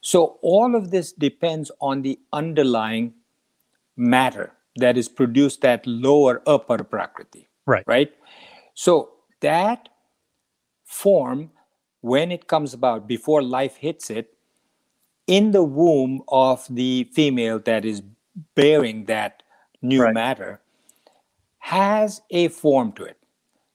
so 0.00 0.38
all 0.42 0.74
of 0.74 0.90
this 0.90 1.12
depends 1.12 1.70
on 1.80 2.02
the 2.02 2.18
underlying 2.32 3.14
matter 3.96 4.52
that 4.76 4.96
is 4.96 5.08
produced 5.08 5.60
that 5.60 5.86
lower 5.86 6.42
upper 6.46 6.82
prakriti. 6.82 7.48
Right. 7.66 7.84
Right. 7.86 8.12
So 8.74 9.10
that 9.40 9.88
form 10.84 11.50
when 12.00 12.32
it 12.32 12.48
comes 12.48 12.74
about 12.74 13.06
before 13.06 13.42
life 13.42 13.76
hits 13.76 14.10
it 14.10 14.34
in 15.28 15.52
the 15.52 15.62
womb 15.62 16.22
of 16.28 16.66
the 16.68 17.08
female 17.12 17.60
that 17.60 17.84
is 17.84 18.02
bearing 18.56 19.04
that 19.04 19.44
new 19.82 20.02
right. 20.02 20.14
matter 20.14 20.60
has 21.58 22.22
a 22.30 22.48
form 22.48 22.92
to 22.92 23.04
it. 23.04 23.16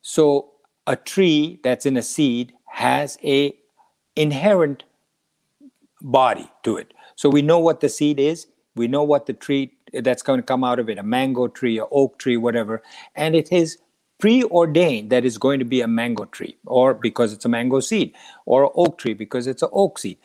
So 0.02 0.52
a 0.86 0.96
tree 0.96 1.60
that's 1.64 1.86
in 1.86 1.96
a 1.98 2.02
seed 2.02 2.54
has 2.66 3.18
a 3.24 3.54
inherent 4.16 4.84
body 6.02 6.50
to 6.64 6.78
it. 6.78 6.94
So 7.16 7.30
we 7.30 7.42
know 7.42 7.60
what 7.60 7.80
the 7.82 7.90
seed 7.90 8.20
is 8.20 8.48
we 8.78 8.88
know 8.88 9.04
what 9.04 9.26
the 9.26 9.34
tree 9.34 9.74
that's 9.94 10.22
going 10.22 10.40
to 10.40 10.44
come 10.44 10.64
out 10.64 10.80
of 10.80 10.90
it 10.90 10.98
a 10.98 11.04
mango 11.04 11.48
tree 11.48 11.78
a 11.80 11.86
oak 11.86 12.18
tree 12.20 12.38
whatever 12.38 12.82
and 13.16 13.36
it 13.36 13.52
is 13.52 13.78
preordained 14.20 15.10
that 15.10 15.26
it's 15.26 15.38
going 15.38 15.60
to 15.60 15.66
be 15.66 15.82
a 15.82 15.88
mango 15.88 16.26
tree 16.26 16.56
or 16.66 16.94
because 16.94 17.34
it's 17.34 17.46
a 17.46 17.50
mango 17.50 17.80
seed 17.80 18.14
or 18.46 18.72
oak 18.76 18.98
tree 18.98 19.14
because 19.14 19.48
it's 19.48 19.62
an 19.62 19.70
oak 19.72 20.00
seed 20.00 20.18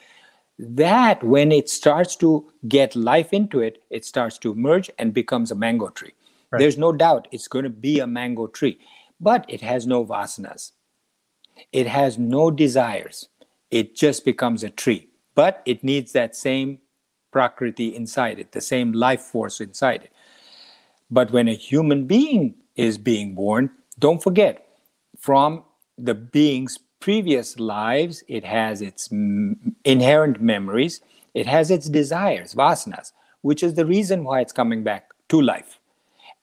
that 0.59 1.23
when 1.25 1.51
it 1.51 1.69
starts 1.69 2.15
to 2.17 2.51
get 2.69 2.95
life 2.95 3.33
into 3.33 3.61
it 3.61 3.83
it 3.91 4.05
starts 4.05 4.39
to 4.39 4.55
merge 4.55 4.91
and 4.99 5.15
becomes 5.15 5.51
a 5.51 5.55
mango 5.55 5.89
tree. 5.89 6.13
Right. 6.51 6.59
there's 6.59 6.79
no 6.79 6.93
doubt 6.93 7.29
it's 7.33 7.49
going 7.49 7.65
to 7.65 7.71
be 7.71 8.01
a 8.01 8.07
mango 8.07 8.47
tree 8.47 8.79
but 9.21 9.45
it 9.49 9.61
has 9.61 9.87
no 9.87 10.05
vasanas. 10.05 10.73
It 11.71 11.87
has 11.87 12.19
no 12.19 12.51
desires. 12.51 13.29
It 13.71 13.95
just 13.95 14.25
becomes 14.25 14.63
a 14.63 14.71
tree 14.71 15.09
but 15.35 15.63
it 15.65 15.83
needs 15.83 16.13
that 16.13 16.37
same 16.37 16.79
prakriti 17.31 17.97
inside 17.97 18.39
it 18.39 18.53
the 18.53 18.61
same 18.61 18.93
life 18.93 19.23
force 19.23 19.61
inside 19.61 20.05
it. 20.05 20.13
But 21.11 21.31
when 21.31 21.49
a 21.49 21.55
human 21.55 22.07
being 22.07 22.55
is 22.77 22.99
being 22.99 23.35
born 23.35 23.71
don't 23.99 24.23
forget, 24.23 24.67
from 25.19 25.65
the 25.99 26.15
being's 26.15 26.79
previous 27.03 27.59
lives, 27.59 28.23
it 28.29 28.45
has 28.45 28.81
its 28.81 29.11
m- 29.13 29.75
inherent 29.85 30.41
memories, 30.41 31.01
it 31.35 31.47
has 31.47 31.71
its 31.71 31.89
desires, 31.89 32.55
vasanas, 32.55 33.13
which 33.41 33.63
is 33.63 33.75
the 33.75 33.85
reason 33.85 34.23
why 34.23 34.41
it's 34.41 34.53
coming 34.53 34.85
back 34.85 35.11
to 35.29 35.43
life. 35.43 35.81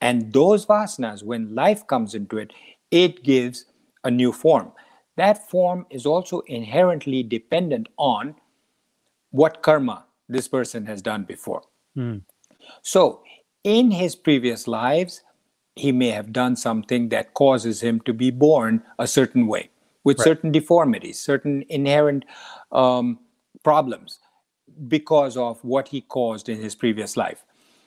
And 0.02 0.32
those 0.34 0.66
vasanas, 0.66 1.22
when 1.22 1.54
life 1.54 1.86
comes 1.86 2.14
into 2.14 2.36
it, 2.36 2.52
it 2.90 3.24
gives 3.24 3.64
a 4.04 4.10
new 4.10 4.32
form. 4.32 4.72
That 5.16 5.48
form 5.48 5.86
is 5.88 6.04
also 6.04 6.40
inherently 6.40 7.22
dependent 7.22 7.88
on 7.96 8.34
what 9.30 9.62
karma 9.62 10.04
this 10.28 10.46
person 10.46 10.84
has 10.86 11.00
done 11.00 11.24
before. 11.24 11.62
Mm. 11.96 12.22
So, 12.82 13.22
in 13.64 13.90
his 13.90 14.14
previous 14.14 14.68
lives, 14.68 15.22
he 15.74 15.90
may 15.90 16.10
have 16.10 16.32
done 16.32 16.56
something 16.56 17.08
that 17.08 17.32
causes 17.32 17.82
him 17.82 18.00
to 18.00 18.12
be 18.12 18.30
born 18.30 18.82
a 18.98 19.06
certain 19.06 19.46
way 19.46 19.70
with 20.10 20.18
right. 20.18 20.30
certain 20.30 20.50
deformities, 20.52 21.16
certain 21.32 21.64
inherent 21.68 22.24
um, 22.82 23.18
problems 23.62 24.18
because 24.88 25.36
of 25.36 25.64
what 25.72 25.88
he 25.94 26.00
caused 26.16 26.48
in 26.48 26.58
his 26.66 26.74
previous 26.74 27.16
life. 27.24 27.40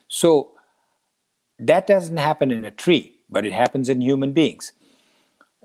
So, 0.08 0.30
That 1.70 1.86
doesn't 1.86 2.18
happen 2.30 2.50
in 2.50 2.64
a 2.64 2.70
tree, 2.84 3.04
but 3.30 3.46
it 3.46 3.52
happens 3.52 3.88
in 3.88 4.00
human 4.00 4.32
beings. 4.32 4.72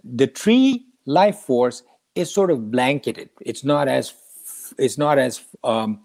The 0.04 0.28
tree 0.42 0.86
life 1.06 1.40
force 1.48 1.84
is 2.14 2.34
sort 2.34 2.52
of 2.52 2.70
blanketed. 2.72 3.30
It's 3.42 3.64
not 3.64 3.88
as 3.88 4.14
it's 4.78 4.98
not 4.98 5.18
as 5.18 5.42
um, 5.64 6.00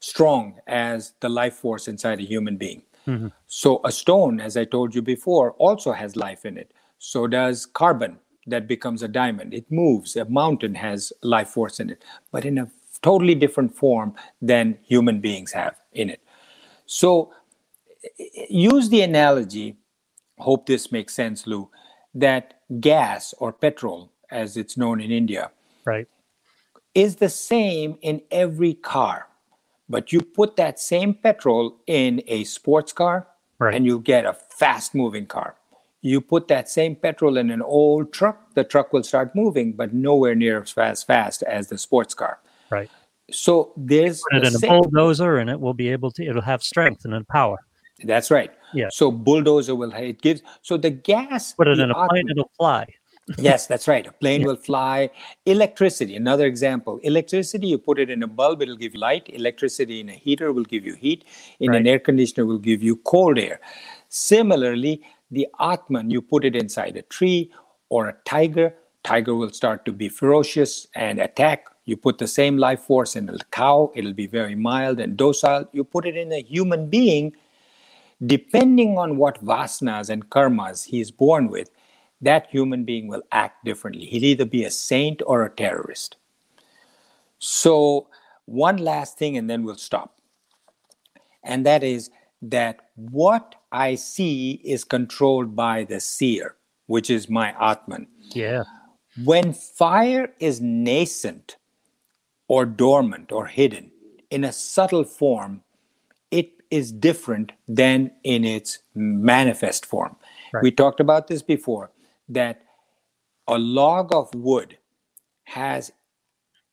strong 0.00 0.60
as 0.66 1.14
the 1.20 1.28
life 1.28 1.56
force 1.62 1.88
inside 1.88 2.20
a 2.20 2.26
human 2.34 2.56
being. 2.58 2.82
Mm-hmm. 3.06 3.28
So 3.46 3.80
a 3.84 3.90
stone, 3.90 4.40
as 4.40 4.56
I 4.56 4.66
told 4.66 4.94
you 4.94 5.02
before, 5.02 5.52
also 5.58 5.92
has 5.92 6.16
life 6.16 6.44
in 6.44 6.58
it. 6.58 6.72
So 6.98 7.26
does 7.26 7.66
carbon 7.66 8.18
that 8.46 8.66
becomes 8.66 9.02
a 9.02 9.08
diamond. 9.08 9.54
It 9.54 9.70
moves. 9.70 10.16
A 10.16 10.24
mountain 10.24 10.74
has 10.74 11.12
life 11.22 11.48
force 11.48 11.80
in 11.80 11.90
it, 11.90 12.04
but 12.32 12.44
in 12.44 12.58
a 12.58 12.70
totally 13.02 13.34
different 13.34 13.74
form 13.74 14.14
than 14.42 14.78
human 14.82 15.20
beings 15.20 15.52
have 15.52 15.76
in 15.92 16.10
it. 16.10 16.20
So 16.86 17.32
use 18.48 18.88
the 18.88 19.02
analogy, 19.02 19.76
hope 20.38 20.66
this 20.66 20.90
makes 20.90 21.14
sense, 21.14 21.46
Lou, 21.46 21.70
that 22.14 22.60
gas 22.80 23.34
or 23.38 23.52
petrol, 23.52 24.12
as 24.30 24.56
it's 24.56 24.76
known 24.76 25.00
in 25.00 25.10
India, 25.10 25.50
right, 25.84 26.08
is 26.94 27.16
the 27.16 27.28
same 27.28 27.98
in 28.02 28.22
every 28.30 28.74
car. 28.74 29.26
But 29.88 30.12
you 30.12 30.20
put 30.20 30.56
that 30.56 30.78
same 30.78 31.14
petrol 31.14 31.80
in 31.86 32.22
a 32.26 32.44
sports 32.44 32.92
car, 32.92 33.26
right. 33.58 33.74
and 33.74 33.84
you 33.84 33.98
get 34.00 34.24
a 34.24 34.32
fast 34.32 34.94
moving 34.94 35.26
car. 35.26 35.56
You 36.02 36.20
put 36.20 36.48
that 36.48 36.68
same 36.68 36.96
petrol 36.96 37.36
in 37.36 37.50
an 37.50 37.60
old 37.60 38.12
truck, 38.12 38.54
the 38.54 38.64
truck 38.64 38.92
will 38.92 39.02
start 39.02 39.34
moving, 39.34 39.72
but 39.72 39.92
nowhere 39.92 40.34
near 40.34 40.62
as 40.62 40.72
fast, 40.72 41.06
fast 41.06 41.42
as 41.42 41.68
the 41.68 41.76
sports 41.76 42.14
car. 42.14 42.38
Right. 42.70 42.90
So 43.30 43.72
there's 43.76 44.22
put 44.30 44.38
it 44.38 44.46
in 44.46 44.52
same... 44.52 44.70
a 44.70 44.80
bulldozer, 44.80 45.36
and 45.38 45.50
it 45.50 45.60
will 45.60 45.74
be 45.74 45.88
able 45.90 46.10
to. 46.12 46.26
It'll 46.26 46.42
have 46.42 46.62
strength 46.62 47.04
and 47.04 47.28
power. 47.28 47.58
That's 48.04 48.30
right. 48.30 48.50
Yeah. 48.72 48.88
So 48.90 49.10
bulldozer 49.10 49.74
will 49.74 49.92
it 49.92 50.22
gives 50.22 50.42
so 50.62 50.76
the 50.76 50.90
gas. 50.90 51.52
Put 51.52 51.68
it 51.68 51.78
in 51.78 51.90
a 51.90 52.08
plane, 52.08 52.28
it'll 52.30 52.50
fly. 52.56 52.86
yes, 53.38 53.66
that's 53.66 53.86
right. 53.86 54.06
A 54.06 54.12
plane 54.12 54.40
yeah. 54.42 54.46
will 54.48 54.56
fly. 54.56 55.10
Electricity, 55.46 56.16
another 56.16 56.46
example. 56.46 56.98
Electricity, 57.02 57.68
you 57.68 57.78
put 57.78 57.98
it 57.98 58.10
in 58.10 58.22
a 58.22 58.26
bulb, 58.26 58.62
it'll 58.62 58.76
give 58.76 58.94
you 58.94 59.00
light. 59.00 59.28
Electricity 59.32 60.00
in 60.00 60.08
a 60.08 60.14
heater 60.14 60.52
will 60.52 60.64
give 60.64 60.84
you 60.84 60.94
heat. 60.94 61.24
In 61.60 61.70
right. 61.70 61.80
an 61.80 61.86
air 61.86 61.98
conditioner 61.98 62.46
will 62.46 62.58
give 62.58 62.82
you 62.82 62.96
cold 62.96 63.38
air. 63.38 63.60
Similarly, 64.08 65.02
the 65.30 65.46
Atman, 65.60 66.10
you 66.10 66.20
put 66.20 66.44
it 66.44 66.56
inside 66.56 66.96
a 66.96 67.02
tree 67.02 67.52
or 67.88 68.08
a 68.08 68.16
tiger, 68.24 68.74
tiger 69.04 69.34
will 69.34 69.52
start 69.52 69.84
to 69.84 69.92
be 69.92 70.08
ferocious 70.08 70.86
and 70.94 71.18
attack. 71.18 71.66
You 71.84 71.96
put 71.96 72.18
the 72.18 72.26
same 72.26 72.56
life 72.56 72.80
force 72.80 73.16
in 73.16 73.28
a 73.28 73.38
cow, 73.50 73.92
it'll 73.94 74.12
be 74.12 74.26
very 74.26 74.54
mild 74.54 75.00
and 75.00 75.16
docile. 75.16 75.68
You 75.72 75.84
put 75.84 76.06
it 76.06 76.16
in 76.16 76.32
a 76.32 76.42
human 76.42 76.88
being, 76.88 77.34
depending 78.26 78.98
on 78.98 79.16
what 79.16 79.44
vasanas 79.44 80.10
and 80.10 80.28
karmas 80.28 80.84
he 80.84 81.00
is 81.00 81.10
born 81.10 81.48
with, 81.48 81.70
that 82.20 82.48
human 82.50 82.84
being 82.84 83.08
will 83.08 83.22
act 83.32 83.64
differently. 83.64 84.04
He'll 84.04 84.24
either 84.24 84.44
be 84.44 84.64
a 84.64 84.70
saint 84.70 85.22
or 85.26 85.44
a 85.44 85.50
terrorist. 85.50 86.16
So, 87.38 88.08
one 88.44 88.76
last 88.76 89.16
thing, 89.16 89.38
and 89.38 89.48
then 89.48 89.64
we'll 89.64 89.76
stop. 89.76 90.18
And 91.42 91.64
that 91.64 91.82
is 91.82 92.10
that 92.42 92.90
what 92.96 93.54
I 93.72 93.94
see 93.94 94.60
is 94.64 94.84
controlled 94.84 95.54
by 95.54 95.84
the 95.84 96.00
seer, 96.00 96.56
which 96.86 97.10
is 97.10 97.28
my 97.28 97.54
Atman. 97.60 98.08
Yeah. 98.34 98.64
When 99.24 99.52
fire 99.52 100.32
is 100.38 100.60
nascent 100.60 101.56
or 102.48 102.64
dormant 102.66 103.32
or 103.32 103.46
hidden 103.46 103.90
in 104.30 104.44
a 104.44 104.52
subtle 104.52 105.04
form, 105.04 105.62
it 106.30 106.52
is 106.70 106.92
different 106.92 107.52
than 107.68 108.12
in 108.24 108.44
its 108.44 108.78
manifest 108.94 109.86
form. 109.86 110.16
Right. 110.52 110.62
We 110.62 110.70
talked 110.70 111.00
about 111.00 111.28
this 111.28 111.42
before 111.42 111.90
that 112.28 112.62
a 113.46 113.58
log 113.58 114.14
of 114.14 114.32
wood 114.34 114.78
has 115.44 115.92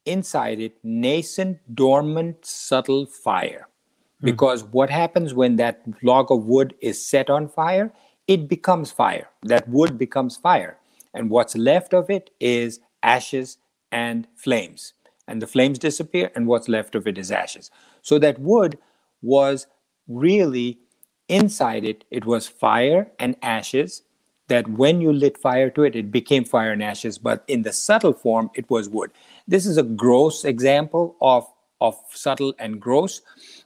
inside 0.06 0.60
it 0.60 0.78
nascent, 0.84 1.60
dormant, 1.74 2.46
subtle 2.46 3.06
fire. 3.06 3.68
Hmm. 4.22 4.26
Because 4.26 4.64
what 4.64 4.90
happens 4.90 5.34
when 5.34 5.56
that 5.58 5.82
log 6.02 6.32
of 6.32 6.46
wood 6.46 6.76
is 6.82 7.06
set 7.06 7.30
on 7.30 7.48
fire? 7.48 7.94
It 8.28 8.48
becomes 8.48 8.92
fire. 8.92 9.30
That 9.44 9.68
wood 9.70 9.98
becomes 9.98 10.38
fire. 10.38 10.78
And 11.14 11.30
what's 11.30 11.56
left 11.56 11.94
of 11.94 12.10
it 12.10 12.30
is 12.40 12.80
ashes 13.04 13.58
and 13.92 14.28
flames. 14.36 14.94
And 15.28 15.42
the 15.42 15.48
flames 15.48 15.80
disappear, 15.80 16.32
and 16.36 16.48
what's 16.48 16.70
left 16.70 16.96
of 16.96 17.08
it 17.08 17.18
is 17.18 17.32
ashes. 17.32 17.70
So 18.02 18.18
that 18.20 18.40
wood 18.40 18.78
was 19.22 19.68
really 20.08 20.80
inside 21.28 21.84
it, 21.84 22.06
it 22.12 22.26
was 22.26 22.48
fire 22.48 23.12
and 23.20 23.36
ashes. 23.42 24.04
That 24.48 24.68
when 24.70 25.02
you 25.02 25.12
lit 25.12 25.38
fire 25.38 25.70
to 25.72 25.84
it, 25.84 25.94
it 25.98 26.10
became 26.10 26.46
fire 26.46 26.72
and 26.72 26.82
ashes, 26.82 27.18
but 27.18 27.44
in 27.50 27.64
the 27.64 27.74
subtle 27.74 28.14
form, 28.14 28.50
it 28.56 28.70
was 28.70 28.88
wood. 28.88 29.12
This 29.46 29.66
is 29.66 29.78
a 29.78 29.84
gross 29.84 30.46
example 30.46 31.18
of, 31.20 31.46
of 31.82 31.96
subtle 32.12 32.54
and 32.60 32.80
gross. 32.80 33.22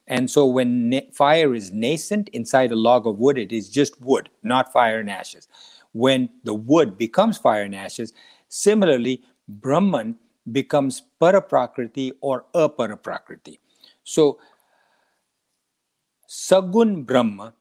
And 0.07 0.29
so 0.29 0.45
when 0.45 0.89
na- 0.89 1.09
fire 1.13 1.53
is 1.53 1.71
nascent 1.71 2.29
inside 2.29 2.71
a 2.71 2.75
log 2.75 3.07
of 3.07 3.19
wood, 3.19 3.37
it 3.37 3.51
is 3.51 3.69
just 3.69 3.99
wood, 4.01 4.29
not 4.43 4.71
fire 4.71 4.99
and 4.99 5.09
ashes. 5.09 5.47
When 5.93 6.29
the 6.43 6.53
wood 6.53 6.97
becomes 6.97 7.37
fire 7.37 7.63
and 7.63 7.75
ashes, 7.75 8.13
similarly, 8.47 9.23
Brahman 9.47 10.17
becomes 10.51 11.03
paraprakriti 11.19 12.11
or 12.21 12.45
aparaprakriti. 12.53 13.59
So 14.03 14.39
Sagun 16.27 17.05
Brahma 17.05 17.53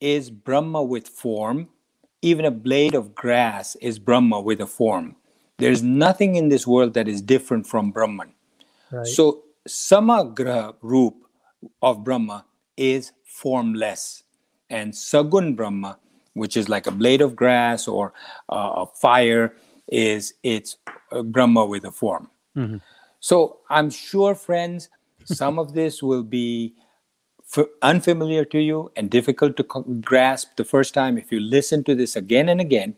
is 0.00 0.30
Brahma 0.30 0.82
with 0.82 1.08
form. 1.08 1.68
Even 2.22 2.44
a 2.44 2.50
blade 2.50 2.94
of 2.94 3.14
grass 3.14 3.76
is 3.76 3.98
Brahma 3.98 4.40
with 4.40 4.60
a 4.60 4.66
form. 4.66 5.16
There's 5.58 5.82
nothing 5.82 6.36
in 6.36 6.48
this 6.48 6.66
world 6.66 6.94
that 6.94 7.06
is 7.06 7.20
different 7.22 7.66
from 7.66 7.90
Brahman. 7.90 8.32
Right. 8.90 9.06
So 9.06 9.43
Samagra 9.68 10.74
Roop 10.82 11.14
of 11.82 12.04
Brahma 12.04 12.44
is 12.76 13.12
formless. 13.24 14.24
And 14.70 14.92
Sagun 14.92 15.56
Brahma, 15.56 15.98
which 16.34 16.56
is 16.56 16.68
like 16.68 16.86
a 16.86 16.90
blade 16.90 17.20
of 17.20 17.36
grass 17.36 17.86
or 17.86 18.12
uh, 18.48 18.84
a 18.84 18.86
fire, 18.86 19.54
is 19.88 20.34
it's 20.42 20.76
Brahma 21.24 21.64
with 21.66 21.84
a 21.84 21.90
form. 21.90 22.30
Mm-hmm. 22.56 22.78
So 23.20 23.58
I'm 23.70 23.90
sure, 23.90 24.34
friends, 24.34 24.88
some 25.24 25.58
of 25.58 25.74
this 25.74 26.02
will 26.02 26.22
be 26.22 26.74
f- 27.56 27.66
unfamiliar 27.82 28.44
to 28.46 28.60
you 28.60 28.90
and 28.96 29.10
difficult 29.10 29.56
to 29.56 29.64
co- 29.64 29.82
grasp 29.82 30.56
the 30.56 30.64
first 30.64 30.94
time. 30.94 31.16
If 31.16 31.32
you 31.32 31.40
listen 31.40 31.84
to 31.84 31.94
this 31.94 32.16
again 32.16 32.48
and 32.48 32.60
again, 32.60 32.96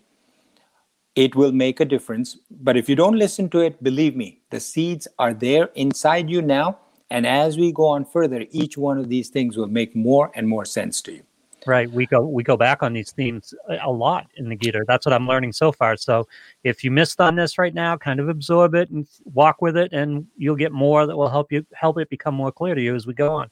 it 1.16 1.34
will 1.34 1.52
make 1.52 1.80
a 1.80 1.84
difference. 1.84 2.38
But 2.50 2.76
if 2.76 2.88
you 2.88 2.94
don't 2.94 3.16
listen 3.16 3.48
to 3.50 3.60
it, 3.60 3.82
believe 3.82 4.14
me, 4.14 4.40
the 4.50 4.60
seeds 4.60 5.08
are 5.18 5.34
there 5.34 5.70
inside 5.74 6.30
you 6.30 6.40
now 6.42 6.78
and 7.10 7.26
as 7.26 7.56
we 7.56 7.72
go 7.72 7.86
on 7.86 8.04
further, 8.04 8.44
each 8.50 8.76
one 8.76 8.98
of 8.98 9.08
these 9.08 9.28
things 9.28 9.56
will 9.56 9.68
make 9.68 9.94
more 9.94 10.32
and 10.34 10.48
more 10.48 10.64
sense 10.64 11.00
to 11.02 11.12
you. 11.12 11.22
Right. 11.66 11.90
We 11.90 12.06
go 12.06 12.20
we 12.20 12.44
go 12.44 12.56
back 12.56 12.84
on 12.84 12.92
these 12.92 13.10
themes 13.10 13.52
a 13.82 13.90
lot 13.90 14.28
in 14.36 14.48
the 14.48 14.54
Gita. 14.54 14.84
That's 14.86 15.04
what 15.04 15.12
I'm 15.12 15.26
learning 15.26 15.52
so 15.52 15.72
far. 15.72 15.96
So 15.96 16.28
if 16.62 16.84
you 16.84 16.92
missed 16.92 17.20
on 17.20 17.34
this 17.34 17.58
right 17.58 17.74
now, 17.74 17.96
kind 17.96 18.20
of 18.20 18.28
absorb 18.28 18.76
it 18.76 18.88
and 18.90 19.04
walk 19.24 19.60
with 19.62 19.76
it, 19.76 19.92
and 19.92 20.26
you'll 20.36 20.54
get 20.54 20.70
more 20.70 21.06
that 21.06 21.16
will 21.16 21.28
help 21.28 21.50
you 21.50 21.66
help 21.74 21.98
it 21.98 22.08
become 22.08 22.36
more 22.36 22.52
clear 22.52 22.76
to 22.76 22.80
you 22.80 22.94
as 22.94 23.04
we 23.04 23.14
go 23.14 23.32
on. 23.32 23.50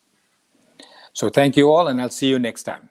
So 1.12 1.28
thank 1.28 1.56
you 1.56 1.72
all, 1.72 1.88
and 1.88 2.00
I'll 2.00 2.08
see 2.08 2.28
you 2.28 2.38
next 2.38 2.62
time. 2.62 2.88